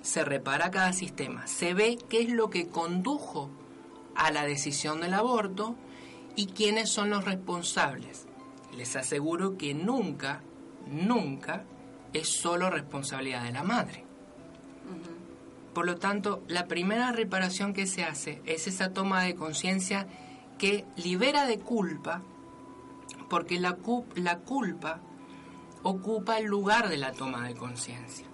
[0.01, 1.47] Se repara cada sistema.
[1.49, 3.51] Se ve qué es lo que condujo
[4.15, 5.75] a la decisión del aborto
[6.37, 8.27] y quiénes son los responsables.
[8.77, 10.41] Les aseguro que nunca,
[10.87, 11.65] nunca
[12.13, 14.05] es solo responsabilidad de la madre.
[15.75, 20.07] Por lo tanto, la primera reparación que se hace es esa toma de conciencia
[20.59, 22.23] que libera de culpa
[23.33, 25.01] porque la, culpa
[25.83, 28.27] ocupa el lugar de la toma de conciencia.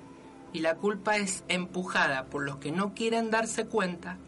[0.53, 4.19] Y la culpa es empujada por los que no quieren darse cuenta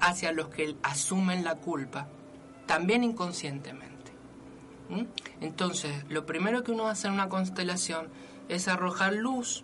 [0.00, 2.08] hacia los que asumen la culpa,
[2.66, 4.10] también inconscientemente.
[4.88, 5.04] ¿Mm?
[5.42, 8.08] Entonces, lo primero que uno hace en una constelación
[8.48, 9.62] es arrojar luz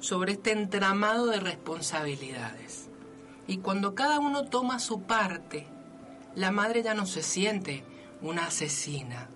[0.00, 2.88] sobre este entramado de responsabilidades.
[3.46, 5.66] Y cuando cada uno toma su parte,
[6.36, 7.84] la madre ya no se siente
[8.22, 9.28] una asesina,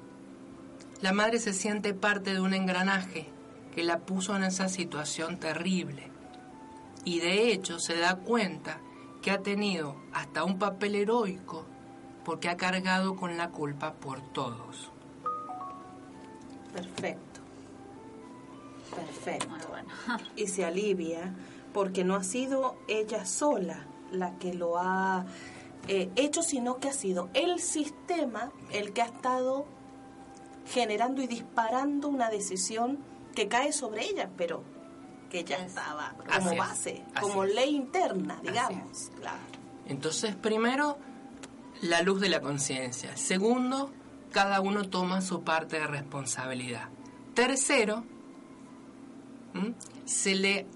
[1.01, 3.29] la madre se siente parte de un engranaje
[3.75, 6.11] que la puso en esa situación terrible
[7.05, 8.81] y de hecho se da cuenta
[9.23, 11.65] que ha tenido hasta un papel heroico
[12.25, 14.91] porque ha cargado con la culpa por todos.
[16.73, 17.41] Perfecto.
[18.95, 19.49] Perfecto.
[20.35, 21.35] Y se alivia
[21.73, 25.27] porque no ha sido ella sola la que lo ha
[25.89, 29.67] eh, hecho, sino que ha sido el sistema el que ha estado
[30.73, 32.99] generando y disparando una decisión
[33.35, 34.65] que cae sobre ella, pero
[35.31, 39.11] que ya estaba como base, como ley interna, digamos.
[39.87, 40.99] Entonces, primero,
[41.83, 43.17] la luz de la conciencia.
[43.17, 43.91] Segundo,
[44.33, 46.89] cada uno toma su parte de responsabilidad.
[47.35, 48.05] Tercero,
[50.05, 50.67] se le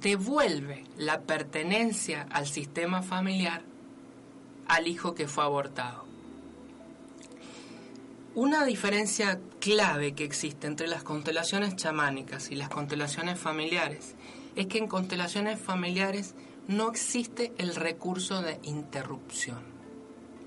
[0.00, 3.62] devuelve la pertenencia al sistema familiar
[4.66, 6.04] al hijo que fue abortado.
[8.36, 14.16] Una diferencia clave que existe entre las constelaciones chamánicas y las constelaciones familiares
[14.56, 16.34] es que en constelaciones familiares
[16.66, 19.60] no existe el recurso de interrupción.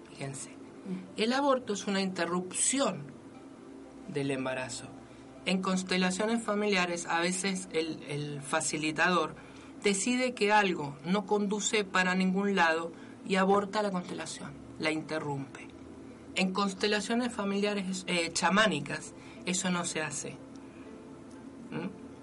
[0.10, 0.52] Fíjense,
[1.16, 3.04] el aborto es una interrupción
[4.10, 4.88] del embarazo.
[5.46, 9.34] En constelaciones familiares a veces el, el facilitador
[9.82, 12.92] decide que algo no conduce para ningún lado
[13.26, 15.67] y aborta la constelación, la interrumpe.
[16.38, 19.16] En constelaciones familiares eh, chamánicas
[19.48, 20.38] eso no se hace,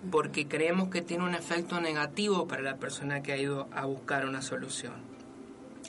[0.08, 4.24] porque creemos que tiene un efecto negativo para la persona que ha ido a buscar
[4.24, 4.94] una solución.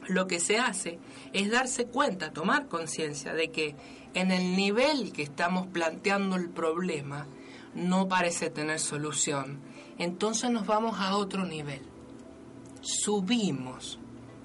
[0.07, 0.97] Lo que se hace
[1.33, 3.75] es darse cuenta, tomar conciencia de que
[4.15, 7.27] en el nivel que estamos planteando el problema
[7.75, 9.59] no parece tener solución.
[9.99, 11.81] Entonces nos vamos a otro nivel.
[12.81, 13.99] Subimos.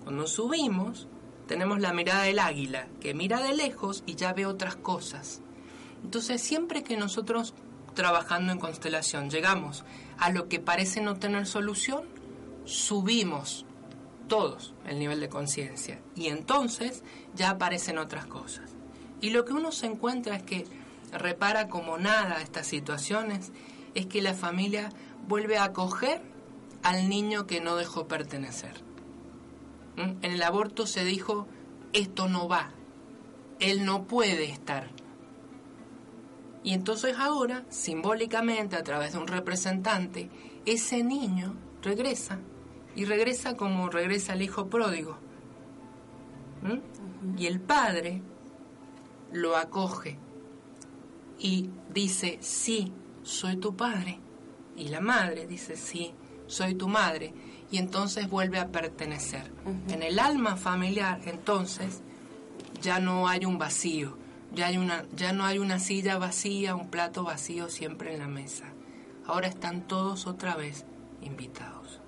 [0.05, 1.09] Cuando subimos,
[1.51, 5.41] tenemos la mirada del águila, que mira de lejos y ya ve otras cosas.
[6.05, 7.55] Entonces, siempre que nosotros
[7.97, 9.83] trabajando en constelación llegamos
[10.17, 12.05] a lo que parece no tener solución,
[12.67, 13.67] subimos
[14.29, 16.01] todos el nivel de conciencia.
[16.15, 17.03] Y entonces
[17.35, 18.71] ya aparecen otras cosas.
[19.21, 20.69] Y lo que uno se encuentra es que
[21.11, 23.51] repara como nada estas situaciones,
[23.97, 24.91] es que la familia
[25.27, 26.23] vuelve a acoger
[26.85, 28.89] al niño que no dejó pertenecer.
[30.01, 31.47] En el aborto se dijo,
[31.93, 32.71] esto no va,
[33.59, 34.91] él no puede estar.
[36.63, 40.31] Y entonces ahora, simbólicamente, a través de un representante,
[40.67, 42.39] ese niño regresa
[42.95, 45.17] y regresa como regresa el hijo pródigo.
[46.63, 47.39] ¿Mm?
[47.39, 48.23] Y el padre
[49.33, 50.19] lo acoge
[51.39, 54.19] y dice, sí, soy tu padre.
[54.77, 56.13] Y la madre dice, sí,
[56.47, 57.33] soy tu madre.
[57.71, 59.51] Y entonces vuelve a pertenecer.
[59.89, 62.01] En el alma familiar, entonces,
[62.83, 64.17] ya no hay un vacío,
[64.53, 68.27] ya, hay una, ya no hay una silla vacía, un plato vacío siempre en la
[68.27, 68.65] mesa.
[69.27, 70.85] Ahora están todos otra vez
[71.23, 72.01] invitados.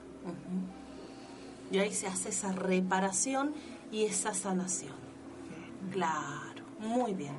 [1.71, 3.55] Y ahí se hace esa reparación
[3.93, 4.95] y esa sanación.
[5.93, 7.35] Claro, muy bien.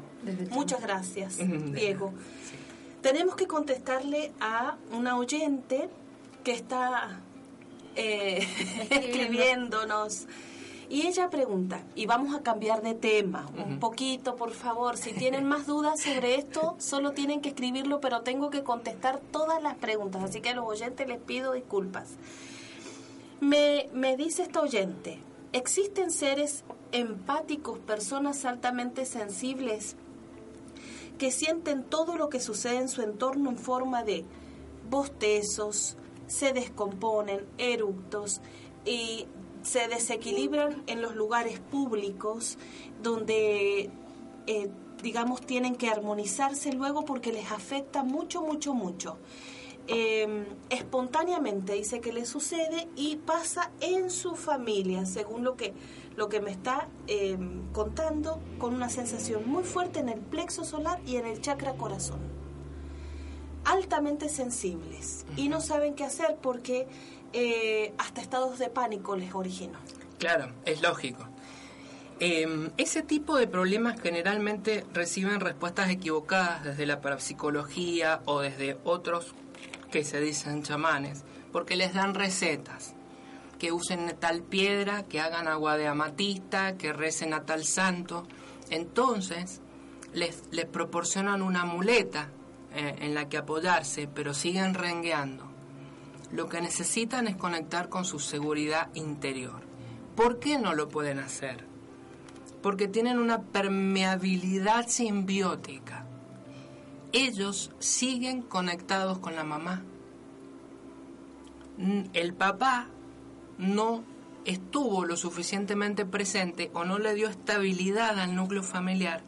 [0.52, 1.38] Muchas gracias,
[1.74, 2.14] Diego.
[3.02, 5.90] Tenemos que contestarle a una oyente
[6.44, 7.20] que está
[7.96, 8.48] eh,
[8.90, 10.28] escribiéndonos.
[10.90, 14.98] Y ella pregunta, y vamos a cambiar de tema un poquito, por favor.
[14.98, 19.64] Si tienen más dudas sobre esto, solo tienen que escribirlo, pero tengo que contestar todas
[19.64, 20.24] las preguntas.
[20.24, 22.10] Así que a los oyentes les pido disculpas.
[23.40, 25.20] Me, me dice esta oyente,
[25.52, 29.96] ¿existen seres empáticos, personas altamente sensibles
[31.18, 34.26] que sienten todo lo que sucede en su entorno en forma de
[34.90, 35.98] bostezos,
[36.34, 38.42] se descomponen, eructos
[38.86, 39.28] y
[39.62, 42.58] se desequilibran en los lugares públicos
[43.04, 43.92] donde,
[44.48, 44.70] eh,
[45.04, 49.20] digamos, tienen que armonizarse luego porque les afecta mucho, mucho, mucho.
[49.86, 55.74] Em, espontáneamente dice que le sucede y pasa en su familia, según lo que,
[56.16, 61.00] lo que me está em, contando, con una sensación muy fuerte en el plexo solar
[61.06, 62.43] y en el chakra corazón.
[63.66, 66.88] Altamente sensibles y no saben qué hacer porque
[67.34, 69.80] eh, hasta estados de pánico les originó.
[70.20, 71.28] Claro, es lógico.
[72.20, 79.34] Em, ese tipo de problemas generalmente reciben respuestas equivocadas desde la parapsicología o desde otros
[79.92, 82.94] que se dicen chamanes, porque les dan recetas,
[83.60, 88.28] que usen tal piedra, que hagan agua de amatista, que recen a tal santo.
[88.70, 89.62] Entonces,
[90.14, 92.30] les, les proporcionan una muleta
[92.74, 95.48] eh, en la que apoyarse, pero siguen rengueando.
[96.32, 99.62] Lo que necesitan es conectar con su seguridad interior.
[100.16, 101.66] ¿Por qué no lo pueden hacer?
[102.62, 106.04] Porque tienen una permeabilidad simbiótica
[107.14, 109.84] ellos siguen conectados con la mamá.
[112.14, 112.88] El papá
[113.60, 114.04] no
[114.46, 119.22] estuvo lo suficientemente presente o no le dio estabilidad al núcleo familiar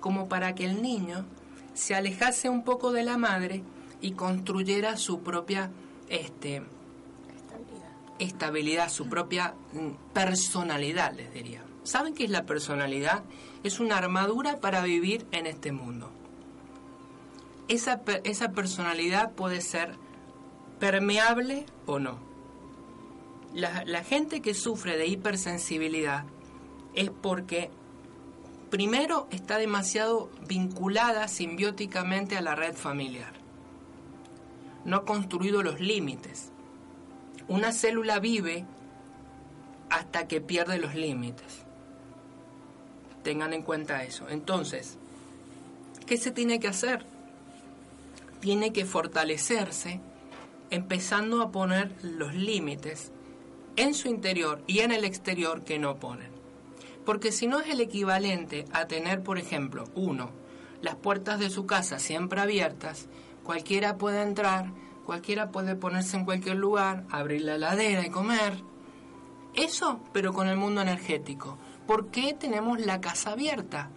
[0.00, 1.24] como para que el niño
[1.78, 3.62] se alejase un poco de la madre
[4.00, 5.70] y construyera su propia
[6.08, 6.62] este,
[8.18, 8.88] estabilidad.
[8.90, 11.62] su propia mm, personalidad, les diría.
[11.84, 13.22] ¿Saben qué es la personalidad?
[13.62, 16.10] Es una armadura para vivir en este mundo
[17.68, 19.94] esa, esa personalidad puede ser
[20.80, 22.18] permeable o no.
[23.54, 26.24] La, la gente que sufre de hipersensibilidad
[26.94, 27.70] es porque
[28.70, 33.32] primero está demasiado vinculada simbióticamente a la red familiar.
[34.84, 36.50] No ha construido los límites.
[37.48, 38.64] Una célula vive
[39.90, 41.64] hasta que pierde los límites.
[43.22, 44.28] Tengan en cuenta eso.
[44.28, 44.98] Entonces,
[46.06, 47.06] ¿qué se tiene que hacer?
[48.40, 50.00] tiene que fortalecerse
[50.70, 53.12] empezando a poner los límites
[53.76, 56.37] en su interior y en el exterior que no ponen.
[57.08, 60.28] Porque si no es el equivalente a tener, por ejemplo, uno,
[60.82, 63.08] las puertas de su casa siempre abiertas,
[63.44, 64.74] cualquiera puede entrar,
[65.06, 68.62] cualquiera puede ponerse en cualquier lugar, abrir la heladera y comer.
[69.54, 71.56] Eso, pero con el mundo energético.
[71.86, 73.88] ¿Por qué tenemos la casa abierta?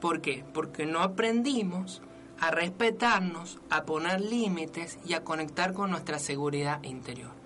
[0.00, 0.44] ¿Por qué?
[0.54, 2.02] Porque no aprendimos
[2.38, 7.39] a respetarnos, a poner límites y a conectar con nuestra seguridad interior.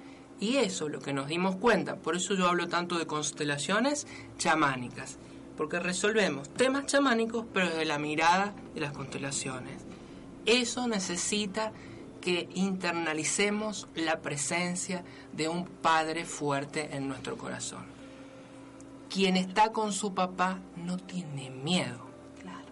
[0.45, 4.07] Y eso es lo que nos dimos cuenta, por eso yo hablo tanto de constelaciones
[4.37, 5.17] chamánicas,
[5.57, 9.81] porque resolvemos temas chamánicos pero desde la mirada de las constelaciones.
[10.45, 11.73] Eso necesita
[12.21, 17.87] que internalicemos la presencia de un padre fuerte en nuestro corazón.
[19.09, 22.07] Quien está con su papá no tiene miedo.
[22.43, 22.69] Claro.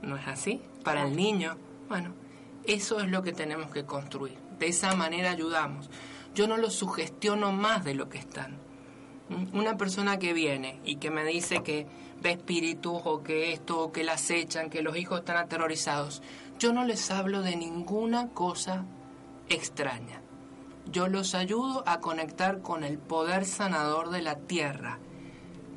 [0.00, 0.62] ¿No es así?
[0.82, 1.56] para el niño.
[1.88, 2.14] Bueno,
[2.64, 4.38] eso es lo que tenemos que construir.
[4.58, 5.90] De esa manera ayudamos.
[6.36, 8.58] Yo no los sugestiono más de lo que están.
[9.30, 9.56] ¿Mm?
[9.58, 11.86] Una persona que viene y que me dice que
[12.20, 16.22] ve espíritus o que esto que la acechan, que los hijos están aterrorizados,
[16.58, 18.84] yo no les hablo de ninguna cosa
[19.48, 20.20] extraña.
[20.92, 24.98] Yo los ayudo a conectar con el poder sanador de la tierra,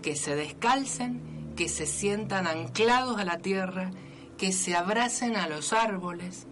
[0.02, 3.92] que se descalcen, que se sientan anclados a la tierra,
[4.38, 6.48] que se abracen a los árboles,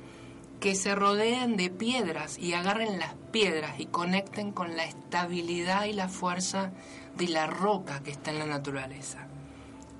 [0.59, 5.93] que se rodeen de piedras y agarren las piedras y conecten con la estabilidad y
[5.93, 6.71] la fuerza
[7.15, 9.27] de la roca que está en la naturaleza.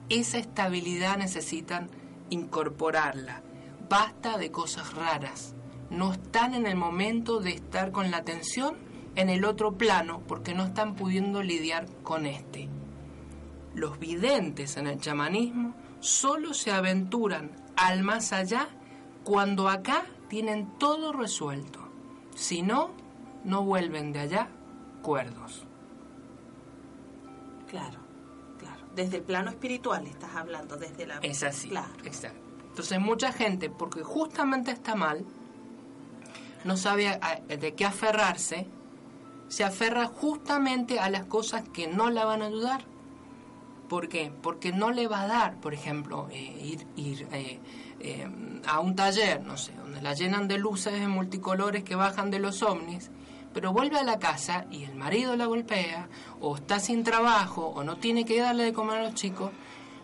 [0.10, 1.89] Esa estabilidad necesitan
[2.30, 3.41] incorporarla.
[3.89, 5.53] Basta de cosas raras.
[5.89, 8.76] No están en el momento de estar con la atención
[9.16, 12.68] en el otro plano porque no están pudiendo lidiar con este.
[13.74, 18.70] Los videntes en el chamanismo solo se aventuran al más allá
[19.24, 21.80] cuando acá tienen todo resuelto.
[22.36, 22.92] Si no,
[23.44, 24.48] no vuelven de allá
[25.02, 25.64] cuerdos.
[27.70, 28.00] Claro,
[28.58, 28.82] claro.
[28.96, 31.18] Desde el plano espiritual estás hablando, desde la...
[31.20, 31.70] Es así.
[31.70, 31.92] Claro.
[32.04, 32.40] Exacto.
[32.70, 35.26] Entonces mucha gente, porque justamente está mal,
[36.64, 38.68] no sabe a- de qué aferrarse,
[39.48, 42.86] se aferra justamente a las cosas que no la van a ayudar.
[43.90, 44.32] ¿Por qué?
[44.44, 47.60] Porque no le va a dar, por ejemplo, eh, ir, ir eh,
[48.00, 48.28] eh,
[48.66, 52.39] a un taller, no sé, donde la llenan de luces en multicolores que bajan de
[52.39, 53.12] los ovnis,
[53.54, 57.84] pero vuelve a la casa y el marido la golpea, o está sin trabajo, o
[57.84, 59.52] no tiene que darle de comer a los chicos,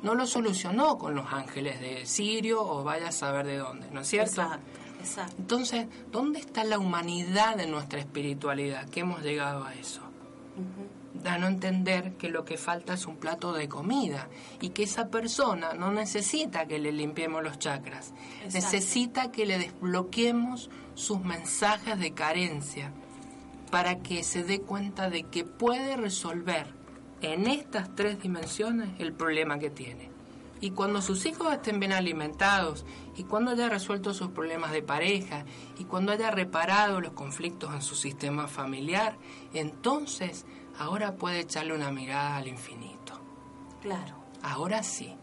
[0.02, 4.02] no lo solucionó con los ángeles de Sirio o vaya a saber de dónde, ¿no
[4.02, 4.42] es cierto?
[4.42, 5.36] Exacto, exacto.
[5.40, 8.90] Entonces, ¿dónde está la humanidad de nuestra espiritualidad?
[8.90, 10.02] Que hemos llegado a eso.
[11.14, 14.30] Da a no entender que lo que falta es un plato de comida
[14.62, 18.54] y que esa persona no necesita que le limpiemos los chakras, Exacto.
[18.54, 22.92] necesita que le desbloqueemos sus mensajes de carencia
[23.70, 26.68] para que se dé cuenta de que puede resolver
[27.22, 30.12] en estas tres dimensiones el problema que tiene.
[30.62, 32.86] Y cuando sus hijos estén bien alimentados,
[33.18, 35.44] y cuando haya resuelto sus problemas de pareja,
[35.78, 39.18] y cuando haya reparado los conflictos en su sistema familiar,
[39.54, 40.46] entonces
[40.80, 43.20] ahora puede echarle una mirada al infinito.
[43.82, 45.16] Claro, Ahora sí,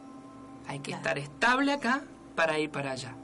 [0.66, 0.98] hay que Claro.
[1.02, 2.02] estar estable acá
[2.34, 3.14] para ir para allá.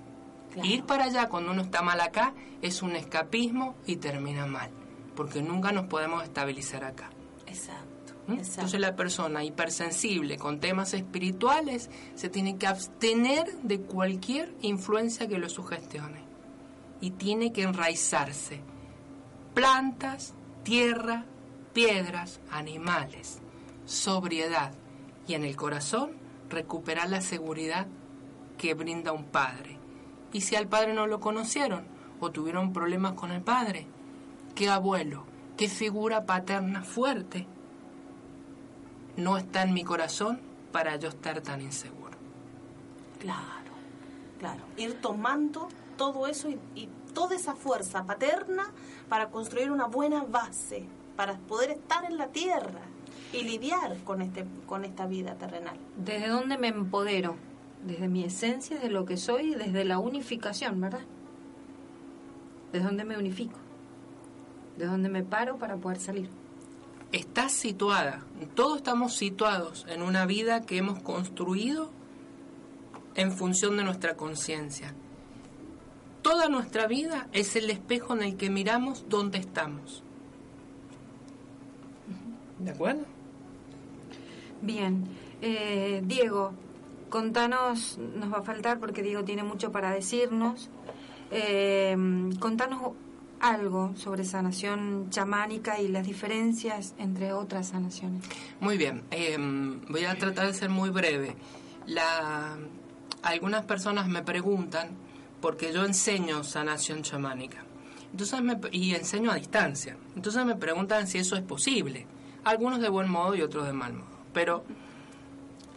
[0.52, 0.68] claro.
[0.68, 4.70] Ir para allá cuando uno está mal acá es un escapismo y termina mal,
[5.14, 7.08] porque nunca nos podemos estabilizar acá.
[7.46, 8.32] Exacto, ¿Mm?
[8.32, 8.52] exacto.
[8.60, 15.38] Entonces la persona hipersensible con temas espirituales se tiene que abstener de cualquier influencia que
[15.38, 16.24] lo sugestione
[17.00, 18.60] y tiene que enraizarse.
[19.54, 21.24] Plantas, tierra,
[21.76, 23.40] piedras, animales,
[23.84, 24.72] sobriedad
[25.28, 26.12] y en el corazón
[26.48, 27.86] recuperar la seguridad
[28.56, 29.78] que brinda un padre.
[30.32, 31.84] Y si al padre no lo conocieron
[32.18, 33.86] o tuvieron problemas con el padre,
[34.54, 35.24] ¿qué abuelo,
[35.58, 37.46] qué figura paterna fuerte
[39.18, 40.40] no está en mi corazón
[40.72, 42.16] para yo estar tan inseguro?
[43.20, 43.72] Claro,
[44.38, 44.62] claro.
[44.78, 45.68] Ir tomando
[45.98, 48.72] todo eso y, y toda esa fuerza paterna
[49.10, 52.82] para construir una buena base, para poder estar en la tierra
[53.32, 55.76] y lidiar con, este, con esta vida terrenal.
[55.96, 57.36] ¿Desde dónde me empodero?
[57.84, 61.04] Desde mi esencia, desde lo que soy, desde la unificación, ¿verdad?
[62.72, 63.58] ¿Desde dónde me unifico?
[64.76, 66.28] ¿De dónde me paro para poder salir?
[67.12, 71.90] Estás situada, todos estamos situados en una vida que hemos construido
[73.14, 74.92] en función de nuestra conciencia.
[76.20, 80.02] Toda nuestra vida es el espejo en el que miramos dónde estamos.
[82.58, 83.04] ¿De acuerdo?
[84.62, 85.04] Bien,
[85.42, 86.52] eh, Diego,
[87.10, 90.70] contanos, nos va a faltar porque Diego tiene mucho para decirnos.
[91.30, 91.96] Eh,
[92.38, 92.92] contanos
[93.40, 98.24] algo sobre sanación chamánica y las diferencias entre otras sanaciones.
[98.60, 101.36] Muy bien, eh, voy a tratar de ser muy breve.
[101.86, 102.56] La,
[103.22, 104.90] algunas personas me preguntan,
[105.40, 107.64] porque yo enseño sanación chamánica,
[108.10, 109.96] entonces me, y enseño a distancia.
[110.14, 112.06] Entonces me preguntan si eso es posible.
[112.46, 114.16] Algunos de buen modo y otros de mal modo.
[114.32, 114.64] Pero,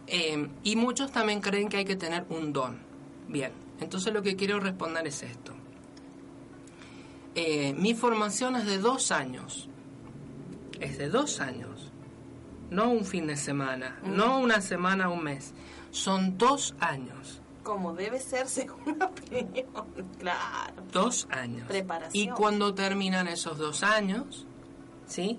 [0.06, 2.78] eh, y muchos también creen que hay que tener un don.
[3.28, 5.52] Bien, entonces lo que quiero responder es esto.
[7.34, 9.68] Eh, mi formación es de dos años.
[10.80, 11.90] Es de dos años
[12.70, 15.52] no un fin de semana, no una semana, un mes.
[15.90, 17.42] Son dos años.
[17.62, 19.66] Como debe ser según la opinión.
[20.18, 20.82] Claro.
[20.92, 21.66] Dos años.
[21.66, 22.12] Preparación.
[22.12, 24.46] Y cuando terminan esos dos años,
[25.06, 25.38] ¿sí?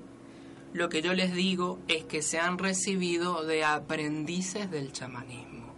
[0.74, 5.74] Lo que yo les digo es que se han recibido de aprendices del chamanismo.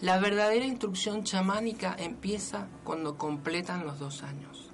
[0.00, 4.70] La verdadera instrucción chamánica empieza cuando completan los dos años.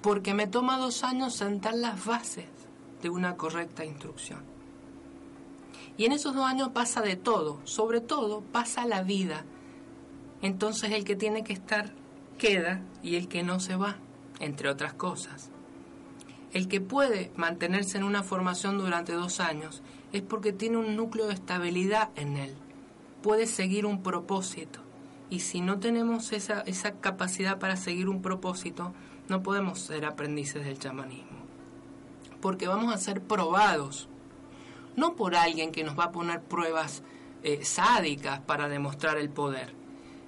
[0.00, 2.48] Porque me toma dos años sentar las bases
[3.00, 4.40] de una correcta instrucción.
[5.96, 9.44] Y en esos dos años pasa de todo, sobre todo pasa la vida.
[10.40, 11.92] Entonces el que tiene que estar
[12.38, 13.98] queda y el que no se va,
[14.40, 15.51] entre otras cosas.
[16.52, 19.82] El que puede mantenerse en una formación durante dos años
[20.12, 22.54] es porque tiene un núcleo de estabilidad en él,
[23.22, 24.80] puede seguir un propósito.
[25.30, 28.92] Y si no tenemos esa, esa capacidad para seguir un propósito,
[29.28, 31.38] no podemos ser aprendices del chamanismo.
[32.42, 34.10] Porque vamos a ser probados,
[34.94, 37.02] no por alguien que nos va a poner pruebas
[37.44, 39.72] eh, sádicas para demostrar el poder.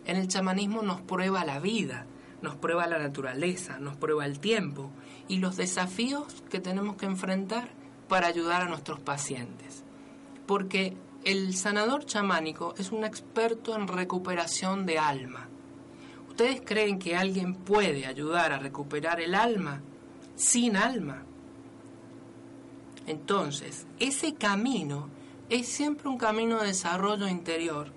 [0.06, 2.06] En el chamanismo nos prueba la vida,
[2.40, 4.90] nos prueba la naturaleza, nos prueba el tiempo
[5.28, 7.70] y los desafíos que tenemos que enfrentar
[8.08, 9.82] para ayudar a nuestros pacientes.
[10.46, 15.48] Porque el sanador chamánico es un experto en recuperación de alma.
[16.28, 19.80] ¿Ustedes creen que alguien puede ayudar a recuperar el alma
[20.36, 21.22] sin alma?
[23.06, 25.08] Entonces, ese camino
[25.48, 27.92] es siempre un camino de desarrollo interior,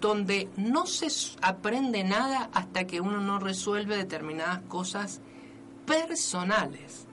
[0.00, 1.08] donde no se
[1.40, 5.20] aprende nada hasta que uno no resuelve determinadas cosas
[5.92, 7.06] personales.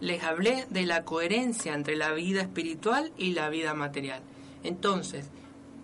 [0.00, 4.22] Les hablé de la coherencia entre la vida espiritual y la vida material.
[4.62, 5.30] Entonces,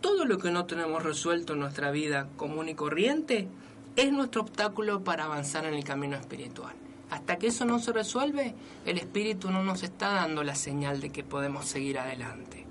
[0.01, 3.49] todo lo que no tenemos resuelto en nuestra vida común y corriente
[3.97, 6.75] es nuestro obstáculo para avanzar en el camino espiritual.
[7.11, 8.55] Hasta que eso no se resuelve,
[8.87, 12.65] el espíritu no nos está dando la señal de que podemos seguir adelante.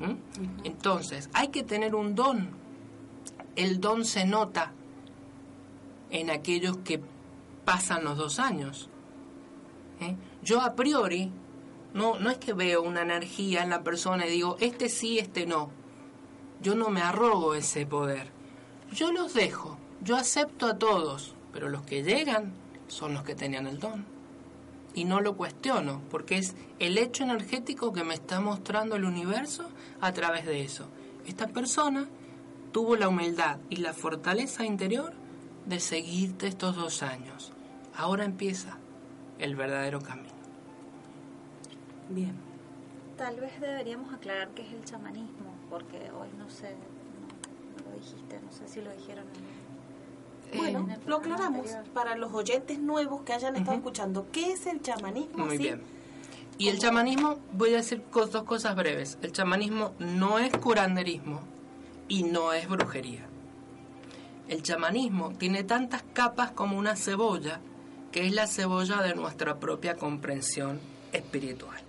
[0.00, 0.64] ¿Mm?
[0.64, 2.50] Entonces, hay que tener un don.
[3.56, 4.72] El don se nota
[6.10, 7.00] en aquellos que
[7.64, 8.88] pasan los dos años.
[10.00, 10.16] ¿Eh?
[10.42, 11.30] Yo a priori
[11.94, 15.46] no, no es que veo una energía en la persona y digo, este sí, este
[15.46, 15.70] no.
[16.60, 18.30] Yo no me arrogo ese poder.
[18.92, 22.52] Yo los dejo, yo acepto a todos, pero los que llegan
[22.88, 24.04] son los que tenían el don.
[24.94, 29.68] Y no lo cuestiono, porque es el hecho energético que me está mostrando el universo
[30.00, 30.86] a través de eso.
[31.26, 32.08] Esta persona
[32.72, 35.14] tuvo la humildad y la fortaleza interior
[35.66, 37.51] de seguirte estos dos años.
[37.96, 38.78] Ahora empieza
[39.38, 40.32] el verdadero camino.
[42.08, 42.34] Bien.
[43.16, 48.40] Tal vez deberíamos aclarar qué es el chamanismo, porque hoy no sé, no, lo dijiste,
[48.40, 49.24] no sé si lo dijeron.
[50.52, 54.26] En, bueno, lo aclaramos para los oyentes nuevos que hayan estado escuchando.
[54.32, 55.46] ¿Qué es el chamanismo?
[55.46, 55.82] Muy bien.
[56.58, 59.18] Y el chamanismo, voy a decir dos cosas breves.
[59.22, 61.40] El chamanismo no es curanderismo
[62.08, 63.26] y no es brujería.
[64.48, 67.60] El chamanismo tiene tantas capas como una cebolla,
[68.12, 70.78] que es la cebolla de nuestra propia comprensión
[71.12, 71.82] espiritual.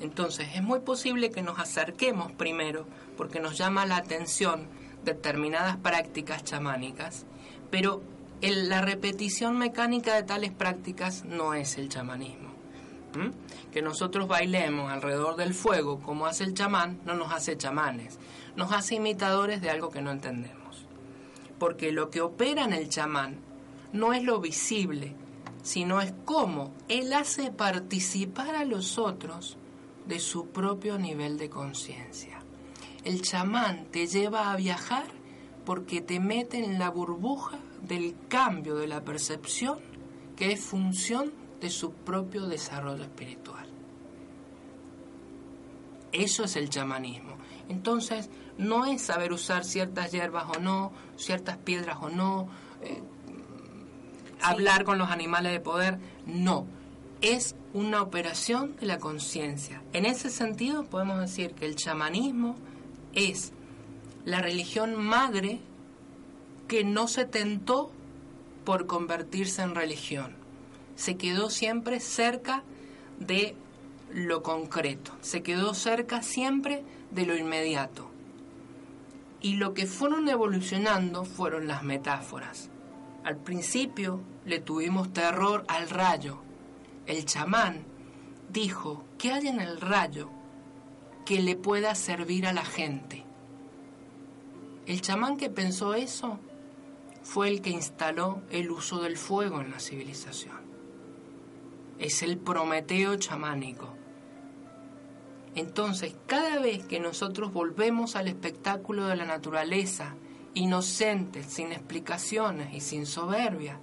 [0.00, 2.86] Entonces es muy posible que nos acerquemos primero
[3.16, 4.68] porque nos llama la atención
[5.04, 7.26] determinadas prácticas chamánicas,
[7.70, 8.02] pero
[8.40, 12.54] la repetición mecánica de tales prácticas no es el chamanismo.
[13.72, 18.18] Que nosotros bailemos alrededor del fuego como hace el chamán no nos hace chamanes,
[18.56, 20.86] nos hace imitadores de algo que no entendemos.
[21.58, 23.45] Porque lo que opera en el chamán
[23.96, 25.14] no es lo visible,
[25.62, 29.56] sino es cómo Él hace participar a los otros
[30.06, 32.38] de su propio nivel de conciencia.
[33.04, 35.06] El chamán te lleva a viajar
[35.64, 39.78] porque te mete en la burbuja del cambio de la percepción
[40.36, 43.66] que es función de su propio desarrollo espiritual.
[46.12, 47.36] Eso es el chamanismo.
[47.68, 52.48] Entonces, no es saber usar ciertas hierbas o no, ciertas piedras o no,
[52.82, 53.02] eh,
[54.40, 56.66] hablar con los animales de poder, no.
[57.20, 59.82] Es una operación de la conciencia.
[59.92, 62.56] En ese sentido podemos decir que el chamanismo
[63.14, 63.52] es
[64.24, 65.60] la religión madre
[66.68, 67.90] que no se tentó
[68.64, 70.34] por convertirse en religión.
[70.96, 72.64] Se quedó siempre cerca
[73.20, 73.54] de
[74.12, 78.10] lo concreto, se quedó cerca siempre de lo inmediato.
[79.40, 82.70] Y lo que fueron evolucionando fueron las metáforas.
[83.26, 86.38] Al principio le tuvimos terror al rayo.
[87.06, 87.84] El chamán
[88.50, 90.30] dijo, ¿qué hay en el rayo
[91.24, 93.24] que le pueda servir a la gente?
[94.86, 96.38] El chamán que pensó eso
[97.24, 100.60] fue el que instaló el uso del fuego en la civilización.
[101.98, 103.92] Es el Prometeo chamánico.
[105.56, 110.14] Entonces, cada vez que nosotros volvemos al espectáculo de la naturaleza
[110.56, 113.78] inocentes, sin explicaciones y sin soberbia,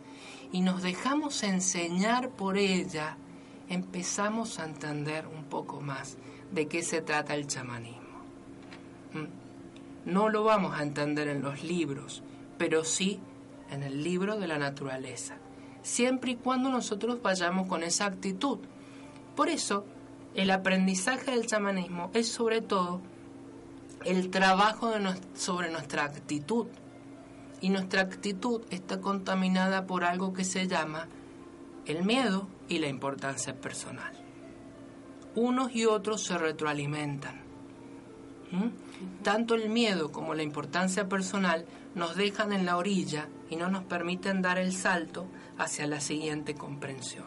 [0.51, 3.15] y nos dejamos enseñar por ella,
[3.69, 6.17] empezamos a entender un poco más
[6.51, 8.01] de qué se trata el chamanismo.
[9.13, 10.11] ¿Mm?
[10.11, 12.24] No lo vamos a entender en los libros,
[12.57, 13.19] pero sí
[13.69, 15.36] en el libro de la naturaleza,
[15.84, 18.57] siempre y cuando nosotros vayamos con esa actitud.
[19.36, 19.86] Por eso,
[20.34, 22.99] el aprendizaje del chamanismo es sobre todo
[24.05, 24.91] el trabajo
[25.33, 26.67] sobre nuestra actitud.
[27.61, 31.07] Y nuestra actitud está contaminada por algo que se llama
[31.85, 34.13] el miedo y la importancia personal.
[35.35, 37.41] Unos y otros se retroalimentan.
[39.23, 43.83] Tanto el miedo como la importancia personal nos dejan en la orilla y no nos
[43.83, 45.25] permiten dar el salto
[45.57, 47.25] hacia la siguiente comprensión.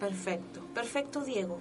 [0.00, 1.58] Perfecto, perfecto Diego.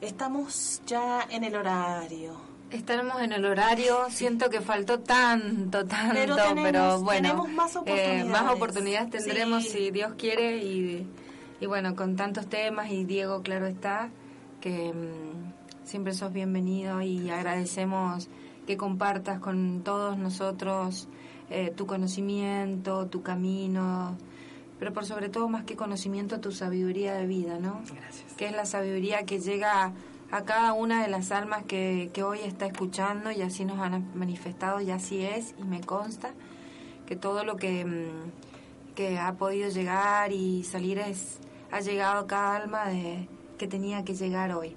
[0.00, 2.55] Estamos ya en el horario.
[2.70, 8.24] Estamos en el horario, siento que faltó tanto, tanto, pero, bueno, tenemos más oportunidades.
[8.24, 11.06] Eh, más oportunidades tendremos si Dios quiere y,
[11.60, 14.10] y, bueno, con tantos temas y Diego, claro está,
[14.60, 18.28] que mm, siempre sos bienvenido y agradecemos
[18.66, 21.08] que compartas con todos nosotros
[21.50, 24.16] eh, tu conocimiento, tu camino,
[24.80, 27.82] pero por sobre todo más que conocimiento, tu sabiduría de vida, ¿no?
[27.94, 28.32] Gracias.
[28.36, 29.92] Que es la sabiduría que llega
[30.30, 34.10] a cada una de las almas que, que hoy está escuchando y así nos han
[34.16, 36.34] manifestado y así es y me consta
[37.06, 41.38] que todo lo que, mm, que ha podido llegar y salir es
[41.70, 44.76] ha llegado a cada alma de, que tenía que llegar hoy.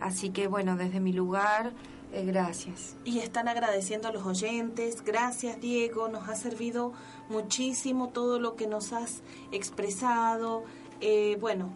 [0.00, 1.72] Así que bueno, desde mi lugar
[2.12, 2.96] eh, gracias.
[3.04, 5.04] Y están agradeciendo a los oyentes.
[5.04, 6.08] Gracias, Diego.
[6.08, 6.92] Nos ha servido
[7.28, 9.22] muchísimo todo lo que nos has
[9.52, 10.64] expresado.
[11.00, 11.70] Eh, bueno,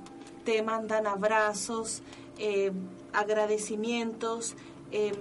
[0.44, 2.02] te mandan abrazos,
[2.38, 2.72] eh,
[3.14, 4.56] agradecimientos.
[4.90, 5.14] Em,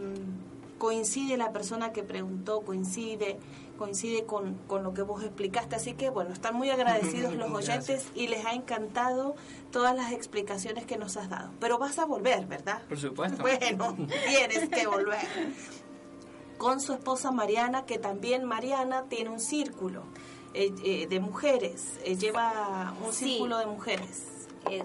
[0.77, 3.37] coincide la persona que preguntó, coincide
[3.77, 5.75] coincide con, con, lo que vos explicaste.
[5.75, 9.35] Así que, bueno, están muy agradecidos los oyentes y les ha encantado
[9.71, 11.51] todas las explicaciones que nos has dado.
[11.59, 12.81] Pero vas a volver, ¿verdad?
[12.87, 13.43] Por supuesto.
[13.43, 13.95] Bueno,
[14.27, 15.27] tienes que volver.
[16.57, 20.03] Con su esposa Mariana, que también Mariana tiene un círculo
[20.53, 24.32] eh, eh, de mujeres, eh, lleva un círculo de mujeres.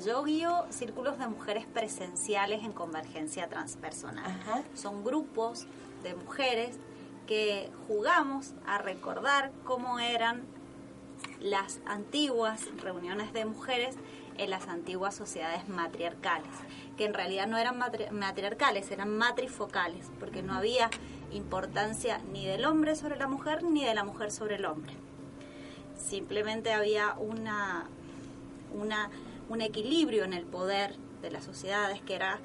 [0.05, 4.39] Yo guío círculos de mujeres presenciales en convergencia transpersonal.
[4.75, 5.67] Son grupos
[6.03, 6.77] de mujeres
[7.27, 10.43] que jugamos a recordar cómo eran
[11.41, 13.97] las antiguas reuniones de mujeres
[14.39, 16.51] en las antiguas sociedades matriarcales,
[16.97, 17.79] que en realidad no eran
[18.13, 20.91] matriarcales, eran matrifocales, porque no había
[21.33, 24.95] importancia ni del hombre sobre la mujer ni de la mujer sobre el hombre.
[25.99, 27.87] Simplemente había una,
[28.73, 29.11] una
[29.49, 32.41] un equilibrio en el poder de las sociedades que era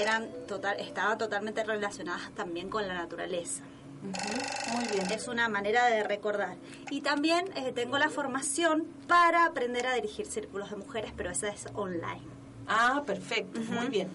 [0.00, 3.62] eran total, estaba totalmente relacionadas también con la naturaleza.
[4.02, 5.10] Muy bien.
[5.12, 6.56] Es una manera de recordar.
[6.90, 11.48] Y también eh, tengo la formación para aprender a dirigir círculos de mujeres, pero esa
[11.48, 12.22] es online.
[12.66, 14.08] Ah, perfecto, muy bien.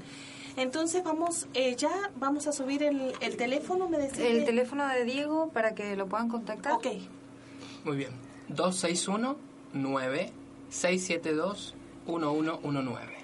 [0.57, 4.27] Entonces vamos, eh, ya vamos a subir el, el teléfono, me decía.
[4.27, 6.73] El teléfono de Diego para que lo puedan contactar.
[6.73, 6.87] Ok.
[7.85, 8.09] Muy bien.
[8.49, 9.37] 261
[9.73, 11.76] 9672
[12.07, 13.17] 1119.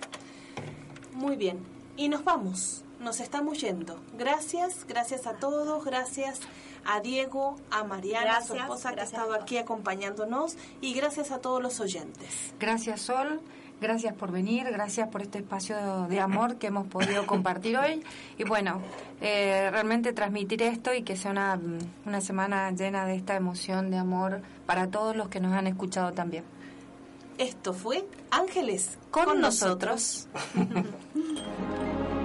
[1.13, 1.59] Muy bien.
[1.95, 3.99] Y nos vamos nos estamos yendo.
[4.17, 6.39] Gracias, gracias a todos, gracias
[6.85, 11.61] a Diego, a Mariana, su esposa que ha estado aquí acompañándonos y gracias a todos
[11.61, 12.53] los oyentes.
[12.59, 13.41] Gracias Sol,
[13.81, 18.03] gracias por venir, gracias por este espacio de amor que hemos podido compartir hoy
[18.37, 18.81] y bueno,
[19.21, 21.59] eh, realmente transmitir esto y que sea una,
[22.05, 26.13] una semana llena de esta emoción de amor para todos los que nos han escuchado
[26.13, 26.45] también.
[27.37, 30.27] Esto fue Ángeles con, nosotros.